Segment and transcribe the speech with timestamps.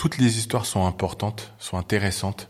[0.00, 2.48] toutes les histoires sont importantes, sont intéressantes.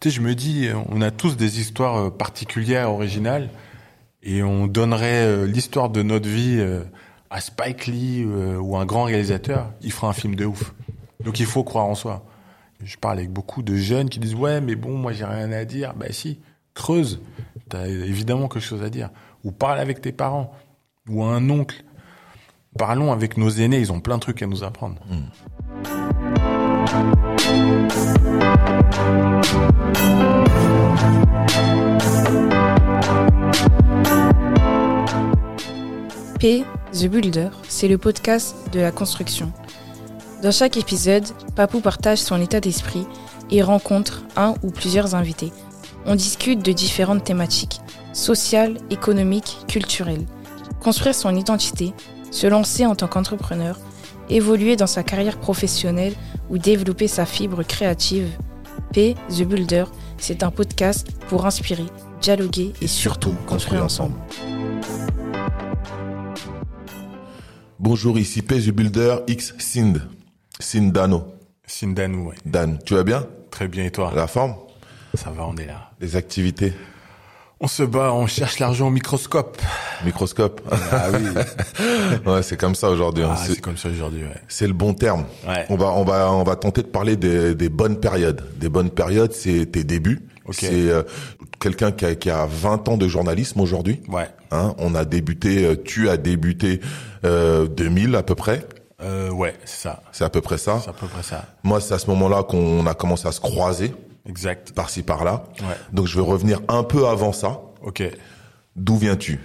[0.00, 3.50] Tu sais, je me dis, on a tous des histoires euh, particulières, originales,
[4.22, 6.82] et on donnerait euh, l'histoire de notre vie euh,
[7.28, 10.72] à Spike Lee ou un grand réalisateur, il fera un film de ouf.
[11.22, 12.24] Donc il faut croire en soi.
[12.82, 15.66] Je parle avec beaucoup de jeunes qui disent ouais mais bon moi j'ai rien à
[15.66, 15.92] dire.
[15.94, 16.40] Bah si,
[16.72, 17.20] creuse.
[17.68, 19.10] T'as évidemment quelque chose à dire.
[19.42, 20.54] Ou parle avec tes parents
[21.10, 21.84] ou un oncle.
[22.78, 25.02] Parlons avec nos aînés, ils ont plein de trucs à nous apprendre.
[36.38, 39.50] P, The Builder, c'est le podcast de la construction.
[40.42, 41.24] Dans chaque épisode,
[41.56, 43.06] Papou partage son état d'esprit
[43.50, 45.52] et rencontre un ou plusieurs invités.
[46.06, 47.80] On discute de différentes thématiques,
[48.12, 50.26] sociales, économiques, culturelles.
[50.80, 51.94] Construire son identité,
[52.30, 53.78] se lancer en tant qu'entrepreneur,
[54.28, 56.14] évoluer dans sa carrière professionnelle
[56.50, 58.28] ou développer sa fibre créative.
[58.92, 59.84] P, The Builder,
[60.18, 61.86] c'est un podcast pour inspirer,
[62.20, 64.16] dialoguer et, surtout construire ensemble.
[67.78, 70.00] Bonjour, ici P, The Builder X Sind.
[70.58, 71.24] Sindano.
[71.66, 72.36] Sindano, ouais.
[72.44, 73.26] Dan, tu vas bien?
[73.50, 74.12] Très bien, et toi?
[74.14, 74.54] La forme?
[75.14, 75.90] Ça va, on est là.
[76.00, 76.72] Les activités?
[77.60, 79.56] On se bat, on cherche l'argent au microscope.
[80.04, 80.60] Microscope
[80.92, 81.20] Ah oui.
[82.26, 83.24] Ouais, c'est comme ça aujourd'hui.
[83.24, 83.30] hein.
[83.32, 84.34] Ah, C'est- comme ça aujourd'hui, ouais.
[84.48, 85.24] C'est le bon terme.
[85.46, 85.64] Ouais.
[85.70, 88.42] On va, on va, on va tenter de parler des, des bonnes périodes.
[88.58, 90.28] Des bonnes périodes, c'est tes débuts.
[90.46, 90.56] Ok.
[90.58, 91.04] C'est euh,
[91.60, 94.02] quelqu'un qui a, qui a 20 ans de journalisme aujourd'hui.
[94.08, 94.28] Ouais.
[94.50, 96.80] Hein, on a débuté, euh, tu as débuté
[97.24, 98.66] euh, 2000 à peu près.
[99.02, 100.02] Euh, ouais, c'est ça.
[100.12, 100.80] C'est à peu près ça.
[100.82, 101.44] C'est à peu près ça.
[101.62, 103.94] Moi, c'est à ce moment-là qu'on a commencé à se croiser
[104.26, 104.72] Exact.
[104.72, 105.44] par-ci par-là.
[105.60, 105.76] Ouais.
[105.92, 107.60] Donc, je vais revenir un peu avant ça.
[107.82, 108.02] Ok.
[108.76, 109.40] D'où viens-tu?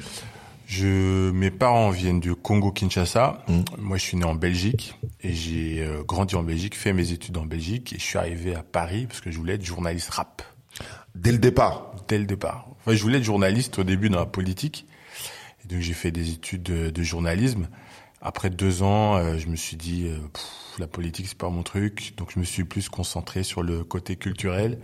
[0.67, 3.44] Je, mes parents viennent du Congo-Kinshasa.
[3.47, 3.59] Mm.
[3.80, 7.38] Moi, je suis né en Belgique et j'ai euh, grandi en Belgique, fait mes études
[7.38, 10.44] en Belgique et je suis arrivé à Paris parce que je voulais être journaliste rap
[11.16, 11.91] Dès le départ?
[12.07, 12.67] dès le départ.
[12.81, 14.85] Enfin, je voulais être journaliste au début dans la politique.
[15.63, 17.67] Et donc, j'ai fait des études de, de journalisme.
[18.22, 20.44] Après deux ans, euh, je me suis dit, euh, pff,
[20.79, 22.13] la politique, c'est pas mon truc.
[22.17, 24.79] Donc, je me suis plus concentré sur le côté culturel.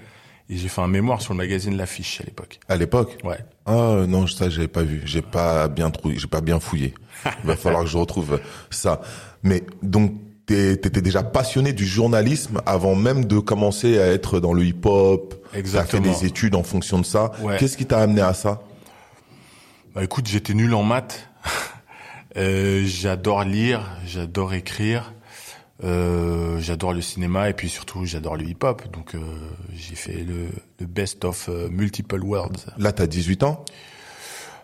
[0.49, 2.59] Et j'ai fait un mémoire sur le magazine L'Affiche à l'époque.
[2.69, 3.17] À l'époque?
[3.23, 3.39] Ouais.
[3.65, 5.01] Ah non, ça j'avais pas vu.
[5.05, 6.93] J'ai pas bien trouvé, j'ai pas bien fouillé.
[7.43, 8.39] Il va falloir que je retrouve
[8.69, 9.01] ça.
[9.41, 10.13] Mais donc
[10.45, 15.33] t'étais déjà passionné du journalisme avant même de commencer à être dans le hip-hop?
[15.55, 16.03] Exactement.
[16.03, 17.31] T'as fait des études en fonction de ça?
[17.41, 17.57] Ouais.
[17.57, 18.61] Qu'est-ce qui t'a amené à ça?
[19.95, 21.27] Bah écoute, j'étais nul en maths.
[22.37, 25.13] Euh, j'adore lire, j'adore écrire,
[25.83, 28.91] euh, j'adore le cinéma et puis surtout j'adore le hip-hop.
[28.91, 29.19] Donc euh,
[29.73, 30.47] j'ai fait le,
[30.79, 32.65] le best of euh, multiple worlds.
[32.77, 33.65] Là, t'as 18 ans?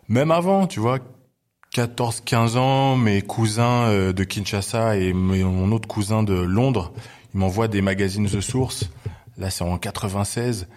[0.07, 0.99] Même avant, tu vois,
[1.73, 6.93] 14-15 ans, mes cousins euh, de Kinshasa et mon autre cousin de Londres,
[7.33, 8.89] ils m'envoient des magazines The Source.
[9.37, 10.67] Là, c'est en 96.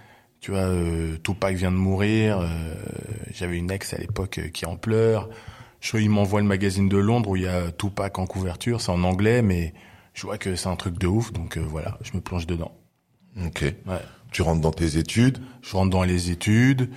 [0.41, 0.69] Tu vois,
[1.23, 2.47] Tupac vient de mourir.
[3.33, 5.31] J'avais une ex à l'époque qui en pleure.
[5.81, 8.83] Je, ils m'envoient le magazine de Londres où il y a Tupac en couverture.
[8.83, 9.73] C'est en anglais, mais
[10.15, 11.33] je vois que c'est un truc de ouf.
[11.33, 12.73] Donc euh, voilà, je me plonge dedans.
[13.45, 13.63] Ok.
[13.63, 14.01] Ouais.
[14.33, 15.39] Tu rentres dans tes études?
[15.63, 16.89] Je rentre dans les études,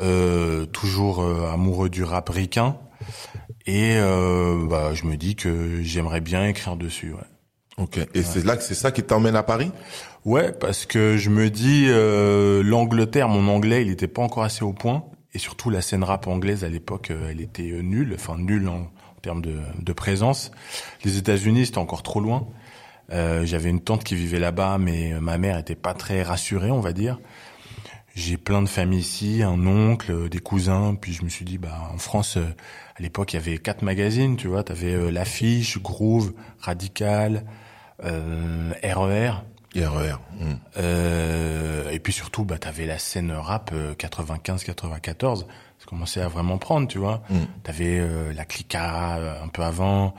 [0.00, 2.76] euh, toujours euh, amoureux du rap ricain,
[3.66, 7.12] et euh, bah, je me dis que j'aimerais bien écrire dessus.
[7.12, 7.82] Ouais.
[7.82, 7.98] Ok.
[8.14, 9.70] Et c'est là que c'est ça qui t'emmène à Paris?
[10.24, 14.64] ouais, parce que je me dis euh, l'Angleterre, mon anglais, il était pas encore assez
[14.64, 18.36] au point, et surtout la scène rap anglaise à l'époque, euh, elle était nulle, enfin
[18.36, 20.52] nulle en, en termes de, de présence.
[21.04, 22.46] Les États-Unis, c'était encore trop loin.
[23.12, 26.70] Euh, J'avais une tante qui vivait là-bas, mais euh, ma mère était pas très rassurée,
[26.70, 27.18] on va dire.
[28.14, 31.58] J'ai plein de familles ici, un oncle, euh, des cousins, puis je me suis dit,
[31.58, 32.44] bah, en France, euh,
[32.96, 37.44] à l'époque, il y avait quatre magazines, tu vois, t'avais euh, l'affiche, Groove, Radical,
[38.04, 39.32] euh, RER,
[39.74, 40.16] RER.
[40.76, 45.46] Euh, et puis surtout, bah, t'avais la scène rap euh, 95-94, ça
[45.88, 47.22] commençait à vraiment prendre, tu vois.
[47.30, 47.36] Mm.
[47.62, 50.14] T'avais euh, la Clica euh, un peu avant,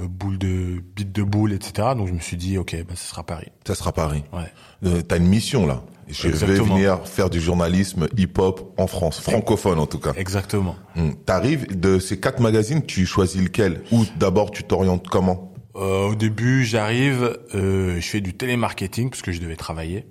[0.00, 1.88] euh, boule de beat de boule, etc.
[1.96, 3.48] Donc je me suis dit, ok, bah, ce sera Paris.
[3.66, 4.24] Ça sera Paris.
[4.32, 4.50] Ouais.
[4.84, 5.82] Euh, T'as une mission là.
[6.08, 6.64] Je Exactement.
[6.64, 10.12] vais venir faire du journalisme hip-hop en France, francophone en tout cas.
[10.16, 10.76] Exactement.
[10.96, 11.12] Hmm.
[11.24, 13.82] T'arrives de ces quatre magazines, tu choisis lequel?
[13.92, 15.52] Ou d'abord tu t'orientes comment?
[15.76, 20.06] Euh, au début, j'arrive, euh, je fais du télémarketing parce que je devais travailler.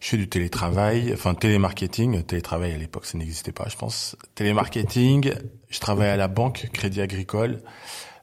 [0.00, 4.16] Je fais du télétravail, enfin télémarketing, télétravail à l'époque ça n'existait pas, je pense.
[4.34, 5.32] Télémarketing,
[5.68, 7.62] je travaille à la banque Crédit Agricole,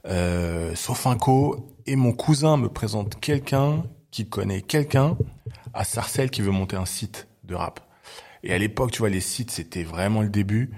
[0.07, 5.17] euh, Sofinco, et mon cousin me présente quelqu'un qui connaît quelqu'un
[5.73, 7.79] à Sarcelles qui veut monter un site de rap.
[8.43, 10.71] Et à l'époque, tu vois, les sites, c'était vraiment le début.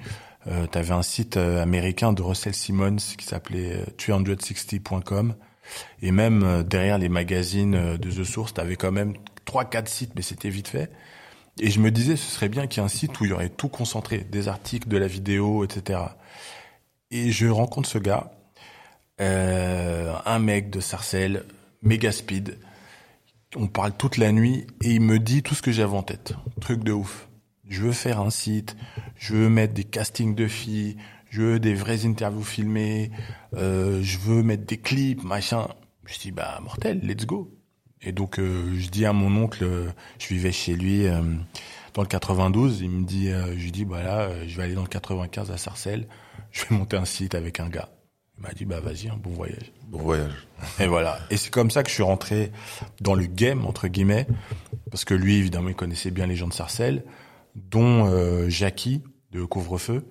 [0.47, 5.35] Euh, T'avais un site euh, américain de Russell Simmons qui s'appelait euh, 360.com.
[6.01, 9.13] Et même euh, derrière les magazines euh, de The Source, t'avais quand même
[9.49, 10.91] trois, quatre sites, mais c'était vite fait.
[11.59, 13.33] Et je me disais, ce serait bien qu'il y ait un site où il y
[13.33, 16.01] aurait tout concentré, des articles, de la vidéo, etc.
[17.09, 18.31] Et je rencontre ce gars,
[19.19, 21.45] euh, un mec de Sarcelles,
[21.81, 22.59] méga speed.
[23.55, 26.33] On parle toute la nuit et il me dit tout ce que j'avais en tête.
[26.61, 27.27] Truc de ouf.
[27.67, 28.77] Je veux faire un site,
[29.15, 30.95] je veux mettre des castings de filles,
[31.31, 33.09] je veux des vraies interviews filmées,
[33.55, 35.67] euh, je veux mettre des clips, machin.
[36.05, 37.58] Je dis bah mortel, let's go.
[38.01, 39.87] Et donc euh, je dis à mon oncle, euh,
[40.19, 41.21] je vivais chez lui euh,
[41.93, 44.63] dans le 92, il me dit, euh, je lui dis bah là, euh, je vais
[44.63, 46.07] aller dans le 95 à Sarcelles,
[46.51, 47.89] je vais monter un site avec un gars.
[48.37, 49.73] Il m'a dit bah vas-y, un bon voyage.
[49.89, 50.31] Bon voyage.
[50.79, 51.19] Et voilà.
[51.29, 52.53] Et c'est comme ça que je suis rentré
[53.01, 54.27] dans le game entre guillemets,
[54.91, 57.03] parce que lui évidemment il connaissait bien les gens de Sarcelles,
[57.55, 59.03] dont euh, Jackie
[59.33, 60.05] de Couvre-feu.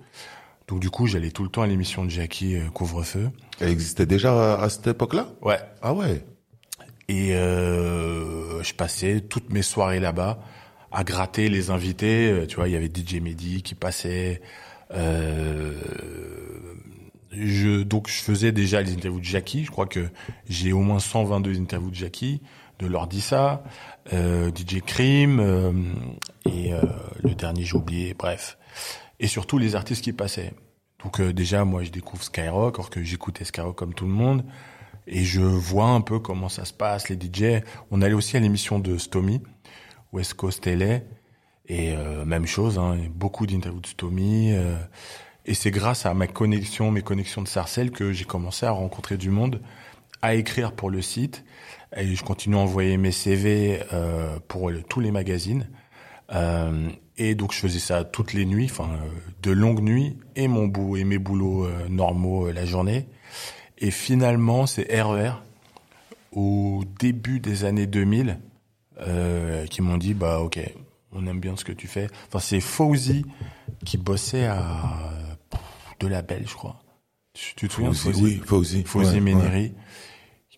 [0.67, 3.31] Donc du coup j'allais tout le temps à l'émission de Jackie euh, Couvre-feu.
[3.59, 5.29] Elle existait déjà à, à cette époque-là?
[5.41, 5.57] Ouais.
[5.81, 6.23] Ah ouais.
[7.09, 10.39] Et euh, je passais toutes mes soirées là-bas
[10.91, 12.29] à gratter les invités.
[12.29, 14.41] Euh, Tu vois, il y avait DJ Mehdi qui passait.
[14.93, 15.73] Euh,
[17.31, 19.65] je, donc je faisais déjà les interviews de Jackie.
[19.65, 20.07] Je crois que
[20.47, 22.41] j'ai au moins 122 interviews de Jackie,
[22.77, 23.63] de Lordissa,
[24.13, 25.71] euh, DJ Cream euh,
[26.45, 26.81] et euh,
[27.23, 28.13] le dernier j'ai oublié.
[28.13, 28.59] Bref,
[29.19, 30.53] et surtout les artistes qui passaient.
[31.03, 34.43] Donc euh, déjà moi je découvre Skyrock, alors que j'écoutais Skyrock comme tout le monde.
[35.09, 37.63] Et je vois un peu comment ça se passe, les DJ.
[37.91, 39.41] On allait aussi à l'émission de Stomy,
[40.13, 40.99] West Coast LA.
[41.67, 44.53] Et euh, même chose, hein, beaucoup d'interviews de Stomy.
[44.53, 44.77] euh,
[45.45, 49.17] et c'est grâce à ma connexion, mes connexions de Sarcelles que j'ai commencé à rencontrer
[49.17, 49.61] du monde,
[50.21, 51.43] à écrire pour le site.
[51.97, 55.67] Et je continue à envoyer mes CV euh, pour tous les magazines.
[56.33, 59.09] Euh, et donc je faisais ça toutes les nuits, enfin euh,
[59.41, 63.07] de longues nuits, et mon bout et mes boulots euh, normaux la journée.
[63.79, 65.31] Et finalement, c'est RER
[66.31, 68.39] au début des années 2000
[68.99, 70.59] euh, qui m'ont dit bah ok,
[71.13, 72.07] on aime bien ce que tu fais.
[72.27, 73.25] Enfin c'est Fauzi
[73.85, 74.59] qui bossait à
[75.99, 76.81] de la Belle, je crois.
[77.33, 78.83] Tu, te souviens de Fauzi, oui, Fauzi.
[78.83, 79.73] Fauzi Ouais, Méniri,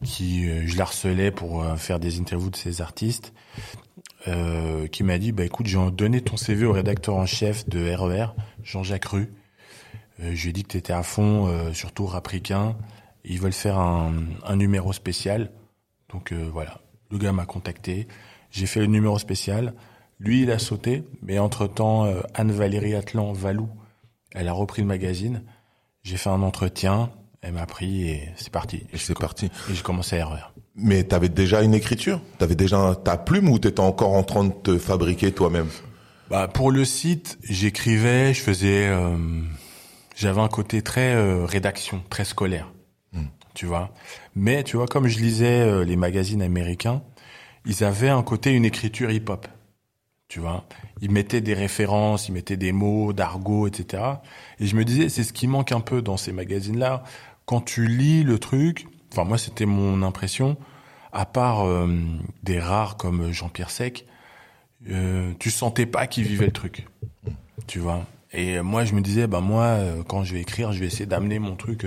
[0.03, 3.33] qui euh, je l'harcelais pour euh, faire des interviews de ces artistes,
[4.27, 7.93] euh, qui m'a dit bah écoute j'ai donné ton CV au rédacteur en chef de
[7.93, 8.33] RER,
[8.63, 9.31] Jean-Jacques Rue.
[10.21, 12.75] Euh, je lui ai dit que tu étais à fond, euh, surtout rapricain.
[13.23, 14.13] Ils veulent faire un,
[14.45, 15.51] un numéro spécial.
[16.11, 18.07] Donc euh, voilà, le gars m'a contacté.
[18.49, 19.73] J'ai fait le numéro spécial.
[20.19, 23.69] Lui, il a sauté, mais entre-temps, euh, Anne-Valérie Atlan Valou,
[24.33, 25.43] elle a repris le magazine.
[26.03, 28.83] J'ai fait un entretien, elle m'a pris et c'est parti.
[28.93, 29.47] Et c'est parti.
[29.69, 30.53] Et j'ai commencé à RER.
[30.75, 32.21] Mais t'avais déjà une écriture?
[32.37, 35.69] T'avais déjà ta plume ou t'étais encore en train de te fabriquer toi-même?
[36.29, 39.17] Bah, pour le site, j'écrivais, je faisais, euh,
[40.15, 42.71] j'avais un côté très euh, rédaction, très scolaire,
[43.53, 43.91] tu vois.
[44.35, 47.01] Mais tu vois, comme je lisais euh, les magazines américains,
[47.65, 49.47] ils avaient un côté une écriture hip-hop,
[50.27, 50.65] tu vois.
[51.01, 54.03] Ils mettaient des références, ils mettaient des mots d'argot, etc.
[54.59, 57.03] Et je me disais, c'est ce qui manque un peu dans ces magazines-là.
[57.45, 60.57] Quand tu lis le truc, enfin moi c'était mon impression,
[61.11, 61.87] à part euh,
[62.43, 64.05] des rares comme Jean-Pierre Sec,
[64.89, 66.87] euh, tu sentais pas qu'il vivait le truc,
[67.67, 68.05] tu vois.
[68.33, 69.77] Et moi, je me disais, bah moi,
[70.07, 71.85] quand je vais écrire, je vais essayer d'amener mon truc,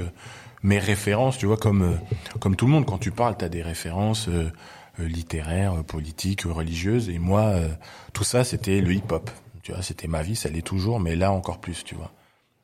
[0.64, 1.94] mes références, tu vois, comme euh,
[2.40, 2.84] comme tout le monde.
[2.86, 4.50] Quand tu parles, t'as des références euh,
[4.98, 7.08] euh, littéraires, euh, politiques, religieuses.
[7.10, 7.68] Et moi, euh,
[8.12, 9.30] tout ça, c'était le hip-hop.
[9.62, 12.10] Tu vois, c'était ma vie, ça l'est toujours, mais là encore plus, tu vois.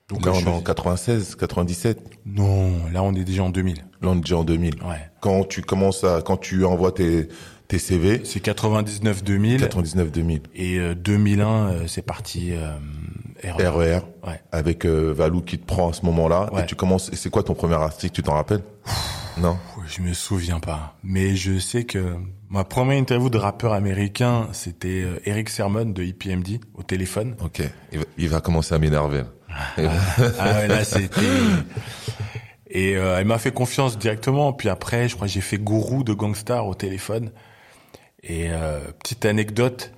[0.09, 2.01] Donc Là, on est en faisais- 96, 97.
[2.27, 3.77] non, là on est déjà en 2000.
[4.03, 4.75] Là, on est déjà en 2000.
[4.83, 4.97] Ouais.
[5.21, 7.29] Quand tu commences à, quand tu envoies tes,
[7.69, 10.41] tes CV, C'est 99-2000 99, 2000.
[10.57, 12.73] et euh, 2001, euh, c'est parti euh,
[13.43, 13.69] RER.
[13.69, 14.01] RER.
[14.27, 14.41] Ouais.
[14.53, 16.53] Avec euh, Valou qui te prend à ce moment-là.
[16.53, 16.63] Ouais.
[16.63, 18.63] Et tu commences, et c'est quoi ton premier article, tu t'en rappelles?
[19.39, 19.59] Non?
[19.87, 22.17] Je me souviens pas, mais je sais que
[22.49, 27.37] ma première interview de rappeur américain, c'était euh, Eric Sermon de EPMD au téléphone.
[27.43, 27.63] Ok.
[27.93, 29.23] Il va, il va commencer à m'énerver.
[29.23, 29.91] là.
[30.39, 31.21] Ah ouais, là c'était
[32.71, 34.53] et euh, elle m'a fait confiance directement.
[34.53, 37.33] Puis après, je crois que j'ai fait Gourou de Gangstar au téléphone.
[38.23, 39.93] Et euh, petite anecdote,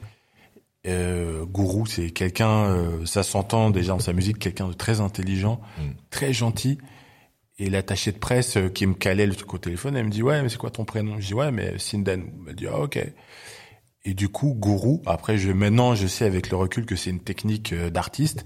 [0.86, 5.60] euh, Gourou, c'est quelqu'un, euh, ça s'entend déjà dans sa musique, quelqu'un de très intelligent,
[6.10, 6.78] très gentil.
[7.58, 10.22] Et l'attaché de presse euh, qui me calait le truc au téléphone, elle me dit
[10.22, 11.20] ouais, mais c'est quoi ton prénom?
[11.20, 12.24] Je dis ouais, mais Sindanou.
[12.46, 12.98] Elle me dit ah ok.
[14.04, 15.00] Et du coup, Gourou.
[15.06, 18.44] Après, je maintenant je sais avec le recul que c'est une technique euh, d'artiste.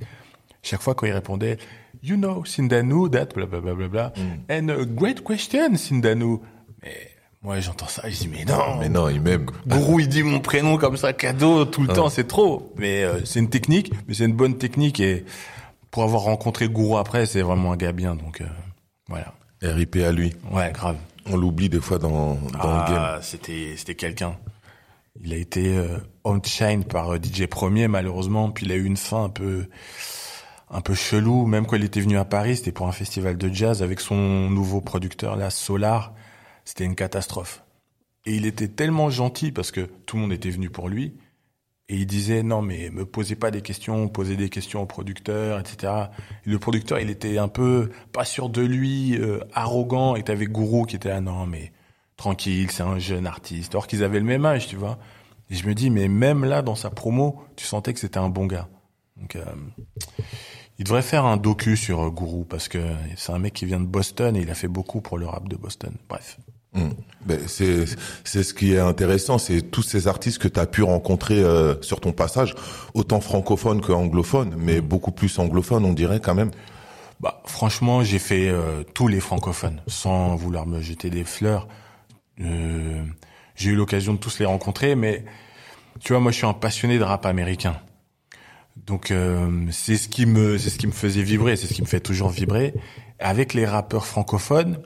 [0.62, 1.56] Chaque fois quand il répondait,
[2.02, 4.12] you know Sindanou, that bla bla bla bla bla,
[4.50, 6.42] and a great question Sindanou.
[6.82, 7.15] Mais
[7.46, 9.46] moi j'entends ça, je dis mais non, Mais non, il m'aime.
[9.68, 12.74] Gourou, il dit mon prénom comme ça, cadeau, tout le temps, c'est trop.
[12.76, 14.98] Mais euh, c'est une technique, mais c'est une bonne technique.
[14.98, 15.24] Et
[15.92, 18.16] pour avoir rencontré Gourou après, c'est vraiment un gars bien.
[18.16, 18.46] Donc euh,
[19.08, 19.32] voilà.
[19.62, 20.34] RIP à lui.
[20.50, 20.96] Ouais, grave.
[21.24, 22.98] On l'oublie des fois dans, dans le game.
[22.98, 24.36] Ah, c'était c'était quelqu'un.
[25.22, 28.96] Il a été euh, outshine par euh, DJ Premier malheureusement, puis il a eu une
[28.96, 29.66] fin un peu
[30.68, 31.46] un peu chelou.
[31.46, 34.50] Même quand il était venu à Paris, c'était pour un festival de jazz avec son
[34.50, 36.12] nouveau producteur là, Solar.
[36.66, 37.62] C'était une catastrophe.
[38.26, 41.14] Et il était tellement gentil parce que tout le monde était venu pour lui.
[41.88, 45.60] Et il disait non mais me posez pas des questions, posez des questions au producteur,
[45.60, 45.92] etc.
[46.44, 50.16] Et le producteur il était un peu pas sûr de lui, euh, arrogant.
[50.16, 51.72] Et t'avais Gourou qui était là non mais
[52.16, 53.76] tranquille, c'est un jeune artiste.
[53.76, 54.98] Or qu'ils avaient le même âge, tu vois.
[55.48, 58.28] Et je me dis mais même là dans sa promo, tu sentais que c'était un
[58.28, 58.68] bon gars.
[59.16, 59.44] Donc euh,
[60.78, 62.78] il devrait faire un docu sur euh, Gourou parce que
[63.16, 65.46] c'est un mec qui vient de Boston et il a fait beaucoup pour le rap
[65.46, 65.94] de Boston.
[66.08, 66.38] Bref.
[66.76, 66.90] Mm.
[67.26, 67.86] Ben, c'est
[68.44, 71.98] ce qui est intéressant, c'est tous ces artistes que tu as pu rencontrer euh, sur
[71.98, 72.54] ton passage,
[72.94, 76.52] autant francophone que anglophone, mais beaucoup plus anglophone, on dirait quand même.
[77.20, 81.66] Bah franchement, j'ai fait euh, tous les francophones sans vouloir me jeter des fleurs.
[82.40, 83.02] Euh,
[83.54, 85.24] j'ai eu l'occasion de tous les rencontrer, mais
[86.00, 87.80] tu vois, moi je suis un passionné de rap américain.
[88.76, 91.82] Donc euh, c'est ce qui me c'est ce qui me faisait vibrer, c'est ce qui
[91.82, 92.74] me fait toujours vibrer.
[93.18, 94.78] Avec les rappeurs francophones,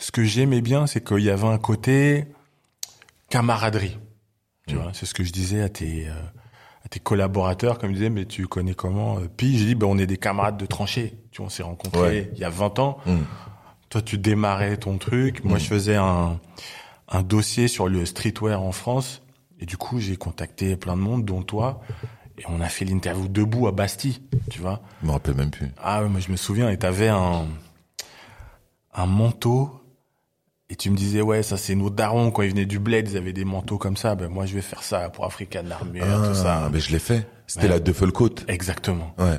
[0.00, 2.26] ce que j'aimais bien, c'est qu'il y avait un côté
[3.28, 3.98] camaraderie.
[4.66, 6.12] Tu vois, c'est ce que je disais à tes euh,
[6.84, 9.86] à tes collaborateurs, comme ils disaient, mais tu connais comment euh, Puis j'ai dit, ben
[9.86, 11.18] on est des camarades de tranchée.
[11.30, 12.30] Tu vois, on s'est rencontrés Ouais.
[12.34, 12.98] il y a 20 ans.
[13.06, 13.16] Mm.
[13.88, 15.44] Toi, tu démarrais ton truc.
[15.44, 15.60] Moi, Mm.
[15.60, 16.38] je faisais un
[17.12, 19.20] un dossier sur le streetwear en France.
[19.58, 21.80] Et du coup, j'ai contacté plein de monde, dont toi.
[22.38, 24.80] Et on a fait l'interview debout à Bastille, tu vois.
[25.02, 25.66] Je me rappelle même plus.
[25.76, 27.46] Ah ouais, moi je me souviens, et t'avais un,
[28.94, 29.79] un manteau,
[30.70, 33.16] et tu me disais, ouais, ça c'est nos darons, quand ils venaient du bled, ils
[33.16, 36.34] avaient des manteaux comme ça, ben moi je vais faire ça pour African Armure, tout
[36.34, 36.62] ça.
[36.64, 37.26] Ah, mais je l'ai fait.
[37.46, 37.72] C'était Ouais.
[37.72, 38.44] la Duffelcoat.
[38.48, 39.12] Exactement.
[39.18, 39.38] Ouais.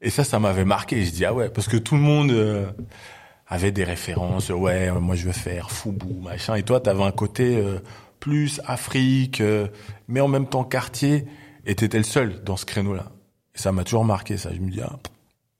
[0.00, 2.66] Et ça, ça m'avait marqué, je dis, ah ouais, parce que tout le monde euh,
[3.46, 7.58] avait des références, ouais, moi je veux faire Foubou, machin, et toi t'avais un côté
[7.58, 7.78] euh,
[8.18, 9.68] plus Afrique, euh,
[10.08, 11.26] mais en même temps quartier,
[11.66, 13.12] et t'étais le seul dans ce créneau-là.
[13.54, 14.98] Et ça m'a toujours marqué, ça, je me dis, ah,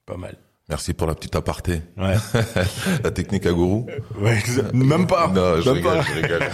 [0.07, 0.37] pas mal.
[0.71, 1.83] Merci pour la petite aparté.
[1.99, 2.15] Ouais.
[3.05, 3.87] la technique à gourou.
[4.21, 4.39] Ouais,
[4.73, 5.27] même pas.
[5.35, 6.03] Non, je même rigole, pas.
[6.03, 6.49] je rigole.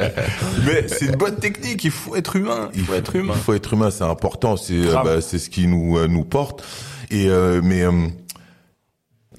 [0.66, 1.82] Mais c'est une bonne technique.
[1.84, 2.70] Il faut être humain.
[2.74, 3.34] Il faut être humain.
[3.36, 4.56] Il faut être humain, c'est important.
[4.56, 6.64] C'est euh, bah, c'est ce qui nous euh, nous porte.
[7.10, 8.06] Et euh, mais euh,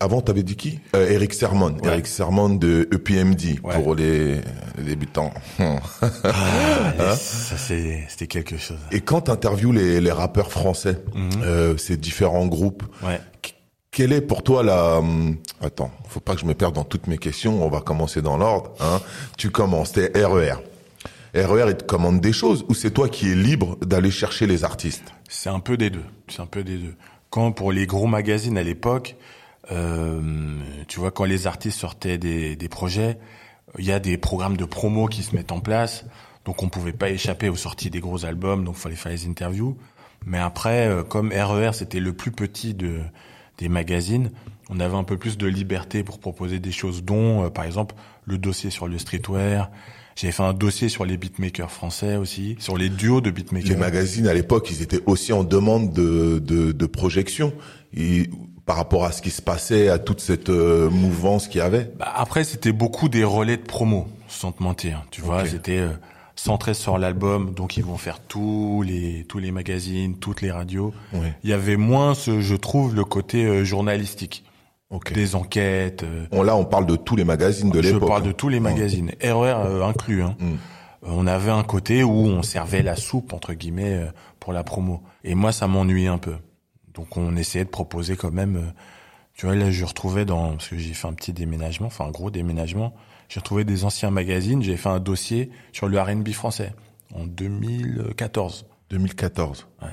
[0.01, 0.79] avant, t'avais dit qui?
[0.95, 1.71] Euh, Eric Sermon.
[1.81, 1.87] Ouais.
[1.91, 3.75] Eric Sermon de EPMD Ouais.
[3.75, 4.35] pour les,
[4.77, 5.31] les débutants.
[5.59, 5.79] Ah,
[7.15, 8.77] ça c'est c'était quelque chose.
[8.91, 10.97] Et quand t'interviews les, les rappeurs français,
[11.43, 13.21] euh, ces différents groupes, Ouais.
[13.91, 16.83] Qu- quelle est pour toi la hum, Attends, faut pas que je me perde dans
[16.83, 17.63] toutes mes questions.
[17.63, 18.71] On va commencer dans l'ordre.
[18.79, 18.99] Hein.
[19.37, 19.91] Tu commences.
[19.93, 20.55] T'es RER.
[21.33, 24.63] RER, il te commande des choses ou c'est toi qui es libre d'aller chercher les
[24.63, 25.13] artistes?
[25.29, 26.03] C'est un peu des deux.
[26.27, 26.95] C'est un peu des deux.
[27.29, 29.15] Quand pour les gros magazines à l'époque,
[29.71, 30.21] euh,
[30.89, 33.17] tu vois, quand les artistes sortaient des, des projets,
[33.79, 36.03] il y a des programmes de promo qui se mettent en place.
[36.43, 39.77] Donc on pouvait pas échapper aux sorties des gros albums, donc fallait faire les interviews.
[40.25, 42.99] Mais après, euh, comme RER c'était le plus petit de
[43.61, 44.31] des magazines,
[44.69, 47.95] on avait un peu plus de liberté pour proposer des choses, dont euh, par exemple
[48.25, 49.69] le dossier sur le streetwear.
[50.15, 53.69] J'avais fait un dossier sur les beatmakers français aussi, sur les duos de beatmakers.
[53.69, 57.53] Les magazines à l'époque, ils étaient aussi en demande de, de, de projection
[57.95, 58.29] et,
[58.65, 61.91] par rapport à ce qui se passait, à toute cette euh, mouvance qu'il y avait.
[61.97, 65.05] Bah, après, c'était beaucoup des relais de promo, sans te mentir.
[65.11, 65.89] Tu vois, c'était euh,
[66.43, 70.91] centré sur l'album, donc ils vont faire tous les tous les magazines, toutes les radios.
[71.43, 74.43] Il y avait moins, ce, je trouve, le côté euh, journalistique,
[75.13, 76.03] des enquêtes.
[76.03, 78.09] euh, On, là, on parle de tous les magazines de je l'époque.
[78.09, 80.23] parle de tous les magazines, RER euh, inclus.
[80.23, 80.35] Hein.
[80.39, 80.55] Mm.
[81.03, 84.05] On avait un côté où on servait la soupe entre guillemets
[84.39, 85.01] pour la promo.
[85.23, 86.35] Et moi, ça m'ennuyait un peu.
[86.93, 88.73] Donc, on essayait de proposer quand même.
[89.33, 92.11] tu vois, là, je retrouvais dans parce que j'ai fait un petit déménagement, enfin un
[92.11, 92.93] gros déménagement.
[93.31, 94.61] J'ai retrouvé des anciens magazines.
[94.61, 96.73] J'ai fait un dossier sur le R&B français
[97.15, 98.65] en 2014.
[98.89, 99.67] 2014.
[99.81, 99.87] Ouais.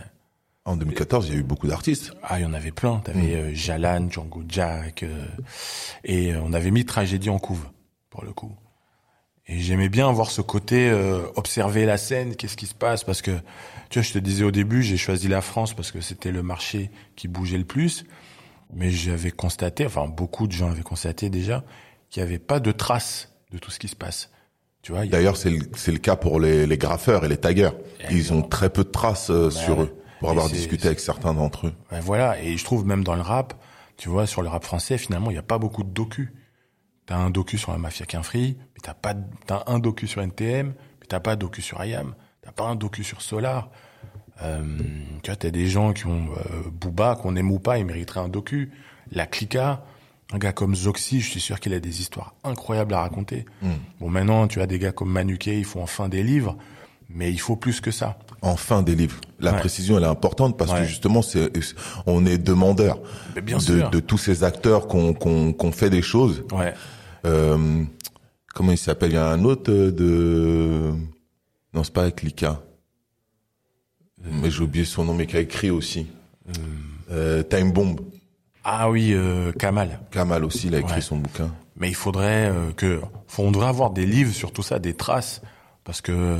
[0.64, 2.12] En 2014, il y a eu beaucoup d'artistes.
[2.24, 2.98] Ah, il y en avait plein.
[2.98, 5.24] T'avais euh, Jalan, Django Jack, euh,
[6.02, 7.64] et euh, on avait mis Tragédie en couve
[8.10, 8.56] pour le coup.
[9.46, 13.22] Et j'aimais bien voir ce côté euh, observer la scène, qu'est-ce qui se passe, parce
[13.22, 13.30] que
[13.88, 16.42] tu vois, je te disais au début, j'ai choisi la France parce que c'était le
[16.42, 18.04] marché qui bougeait le plus,
[18.74, 21.64] mais j'avais constaté, enfin beaucoup de gens avaient constaté déjà,
[22.10, 24.30] qu'il n'y avait pas de traces de tout ce qui se passe.
[24.82, 27.72] Tu vois, D'ailleurs, c'est le, c'est le cas pour les, les graffeurs et les taggers.
[28.10, 29.84] Ils ont très peu de traces euh, sur ouais.
[29.84, 31.74] eux, pour avoir discuté avec certains d'entre eux.
[32.02, 33.54] Voilà, et je trouve même dans le rap,
[33.96, 36.32] tu vois, sur le rap français, finalement, il n'y a pas beaucoup de docu.
[37.06, 39.14] T'as un docu sur la mafia Quinfree, mais t'as pas,
[39.46, 42.76] t'as un docu sur NTM, mais t'as pas de docu sur IAM, t'as pas un
[42.76, 43.70] docu sur Solar.
[44.42, 44.62] Euh,
[45.22, 48.20] tu vois, t'as des gens qui ont euh, Booba, qu'on aime ou pas, ils mériteraient
[48.20, 48.70] un docu.
[49.10, 49.84] La Clica,
[50.32, 53.46] Un gars comme Zoxy, je suis sûr qu'il a des histoires incroyables à raconter.
[53.62, 53.70] Hmm.
[54.00, 56.56] Bon, maintenant, tu as des gars comme Manuké, ils font enfin des livres,
[57.08, 58.18] mais il faut plus que ça.
[58.42, 59.20] Enfin des livres.
[59.40, 59.58] La Ouais.
[59.58, 61.50] précision elle est importante parce que justement c'est
[62.06, 62.98] on est demandeur
[63.42, 63.90] bien de, sûr.
[63.90, 66.44] de tous ces acteurs qu'on qu'on qu'on fait des choses.
[66.52, 66.72] Ouais.
[67.24, 67.82] Euh,
[68.54, 69.10] comment il s'appelle?
[69.10, 70.92] Il y a un autre euh, de
[71.74, 72.60] non c'est pas avec Lika.
[74.24, 76.06] Mais j'ai oublié son nom mais qui a écrit aussi.
[77.10, 77.96] Euh, Time Bomb.
[78.64, 80.00] Ah oui, euh, Kamal.
[80.10, 81.00] Kamal aussi il a écrit Ouais.
[81.00, 81.50] son bouquin.
[81.76, 84.94] Mais il faudrait euh, que, faut- on devrait avoir des livres sur tout ça, des
[84.94, 85.42] traces,
[85.84, 86.38] parce que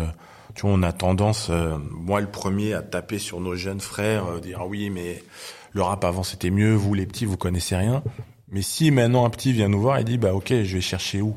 [0.55, 4.27] tu vois, on a tendance, euh, moi le premier, à taper sur nos jeunes frères,
[4.27, 5.23] euh, dire ah oui, mais
[5.73, 8.03] le rap avant c'était mieux, vous les petits vous connaissez rien.
[8.51, 11.23] Mais si maintenant un petit vient nous voir et dit bah ok, je vais chercher
[11.23, 11.37] où?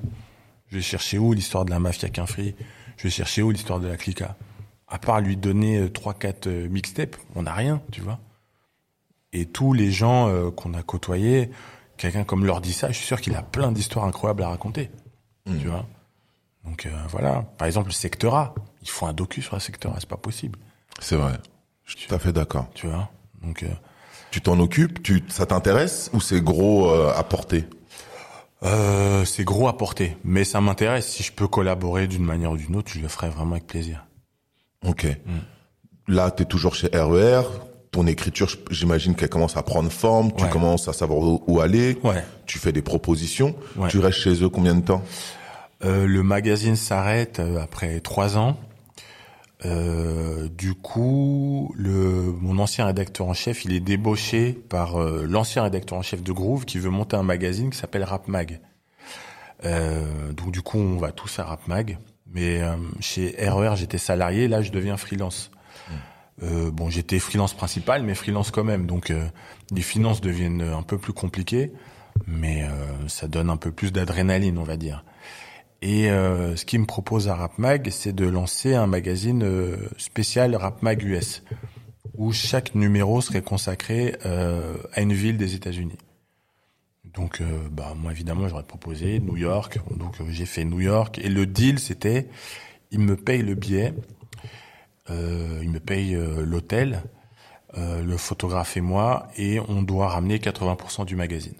[0.69, 2.55] Je vais chercher où l'histoire de la mafia Quinfri
[2.97, 4.35] Je vais chercher où l'histoire de la clica?
[4.87, 8.19] À part lui donner euh, trois quatre mixtapes, on n'a rien, tu vois.
[9.33, 11.49] Et tous les gens euh, qu'on a côtoyés,
[11.97, 14.89] quelqu'un comme Lordissa, je suis sûr qu'il a plein d'histoires incroyables à raconter.
[15.45, 15.85] Tu vois?
[16.65, 17.43] Donc euh, voilà.
[17.57, 18.53] Par exemple, le Secteur A.
[18.83, 20.59] Il faut un docu sur le Secteur A, c'est pas possible.
[20.99, 21.33] C'est vrai.
[21.85, 22.67] Je suis tout à fait d'accord.
[22.73, 23.09] Tu vois?
[23.41, 23.69] Donc euh,
[24.31, 25.01] Tu t'en occupes?
[25.01, 26.09] Tu ça t'intéresse?
[26.13, 27.65] Ou c'est gros euh, à porter?
[28.63, 31.07] euh, c'est gros à porter, mais ça m'intéresse.
[31.07, 34.05] Si je peux collaborer d'une manière ou d'une autre, je le ferai vraiment avec plaisir.
[34.85, 35.07] Ok.
[36.07, 37.41] Là, tu es toujours chez RER.
[37.91, 40.31] Ton écriture, j'imagine qu'elle commence à prendre forme.
[40.33, 40.49] Tu Ouais.
[40.49, 41.97] commences à savoir où, où aller.
[42.03, 42.23] Ouais.
[42.45, 43.53] Tu fais des propositions.
[43.75, 43.89] Ouais.
[43.89, 45.03] Tu restes chez eux combien de temps?
[45.83, 48.57] Euh, le magazine s'arrête euh, après trois ans.
[49.65, 55.63] Euh, du coup, le, mon ancien rédacteur en chef, il est débauché par euh, l'ancien
[55.63, 58.59] rédacteur en chef de Groove qui veut monter un magazine qui s'appelle Rap Mag.
[59.65, 61.97] Euh, donc du coup, on va tous à Rap Mag.
[62.33, 64.47] Mais euh, chez RER, j'étais salarié.
[64.47, 65.51] Là, je deviens freelance.
[66.43, 68.87] Euh, bon, j'étais freelance principal, mais freelance quand même.
[68.87, 69.27] Donc, euh,
[69.71, 71.71] les finances deviennent un peu plus compliquées,
[72.27, 75.03] mais euh, ça donne un peu plus d'adrénaline, on va dire.
[75.83, 80.55] Et euh, ce qu'il me propose à Rap Mag, c'est de lancer un magazine spécial
[80.55, 81.43] Rap Mag US,
[82.17, 85.97] où chaque numéro serait consacré à une ville des États-Unis.
[87.15, 89.79] Donc, bah, moi évidemment, j'aurais proposé New York.
[89.97, 91.17] Donc, j'ai fait New York.
[91.17, 92.27] Et le deal, c'était,
[92.91, 93.95] il me paye le billet,
[95.61, 97.03] il me paye euh, l'hôtel,
[97.77, 101.55] euh, le photographe et moi, et on doit ramener 80% du magazine.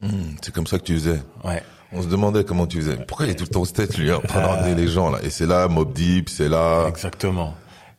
[0.00, 1.20] Hmm, C'est comme ça que tu faisais.
[1.44, 1.62] Ouais.
[1.92, 2.96] On se demandait comment tu faisais.
[3.06, 5.10] Pourquoi il est tout le temps au tête, lui, en train de ramener les gens,
[5.10, 5.18] là?
[5.22, 6.86] Et c'est là, Mob Deep, c'est là...
[6.88, 7.54] Exactement.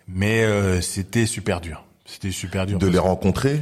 [0.07, 1.83] Mais euh, c'était super dur.
[2.05, 2.79] C'était super dur.
[2.79, 3.61] De les rencontrer?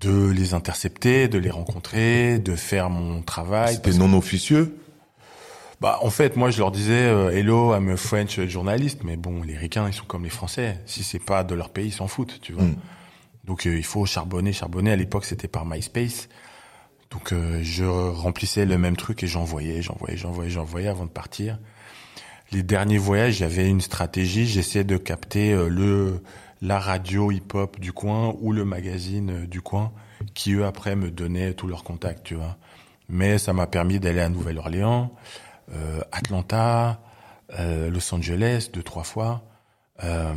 [0.00, 3.74] De les intercepter, de les rencontrer, de faire mon travail.
[3.74, 4.76] C'était non officieux?
[5.82, 9.42] Bah, en fait, moi, je leur disais euh, hello, I'm a French journalist, mais bon,
[9.42, 10.78] les Ricains, ils sont comme les Français.
[10.86, 12.62] Si c'est pas de leur pays, ils s'en foutent, tu vois.
[12.62, 12.76] Mm.
[13.44, 14.92] Donc, euh, il faut charbonner, charbonner.
[14.92, 16.28] À l'époque, c'était par MySpace.
[17.10, 21.58] Donc, euh, je remplissais le même truc et j'envoyais, j'envoyais, j'envoyais, j'envoyais avant de partir.
[22.52, 24.46] Les derniers voyages, j'avais une stratégie.
[24.46, 26.22] J'essayais de capter euh, le
[26.62, 29.92] la radio hip-hop du coin ou le magazine euh, du coin,
[30.32, 32.56] qui eux après me donnaient tous leurs contacts, tu vois.
[33.08, 35.12] Mais ça m'a permis d'aller à Nouvelle-Orléans,
[36.12, 37.00] Atlanta,
[37.58, 39.42] euh, Los Angeles deux trois fois,
[40.04, 40.32] euh,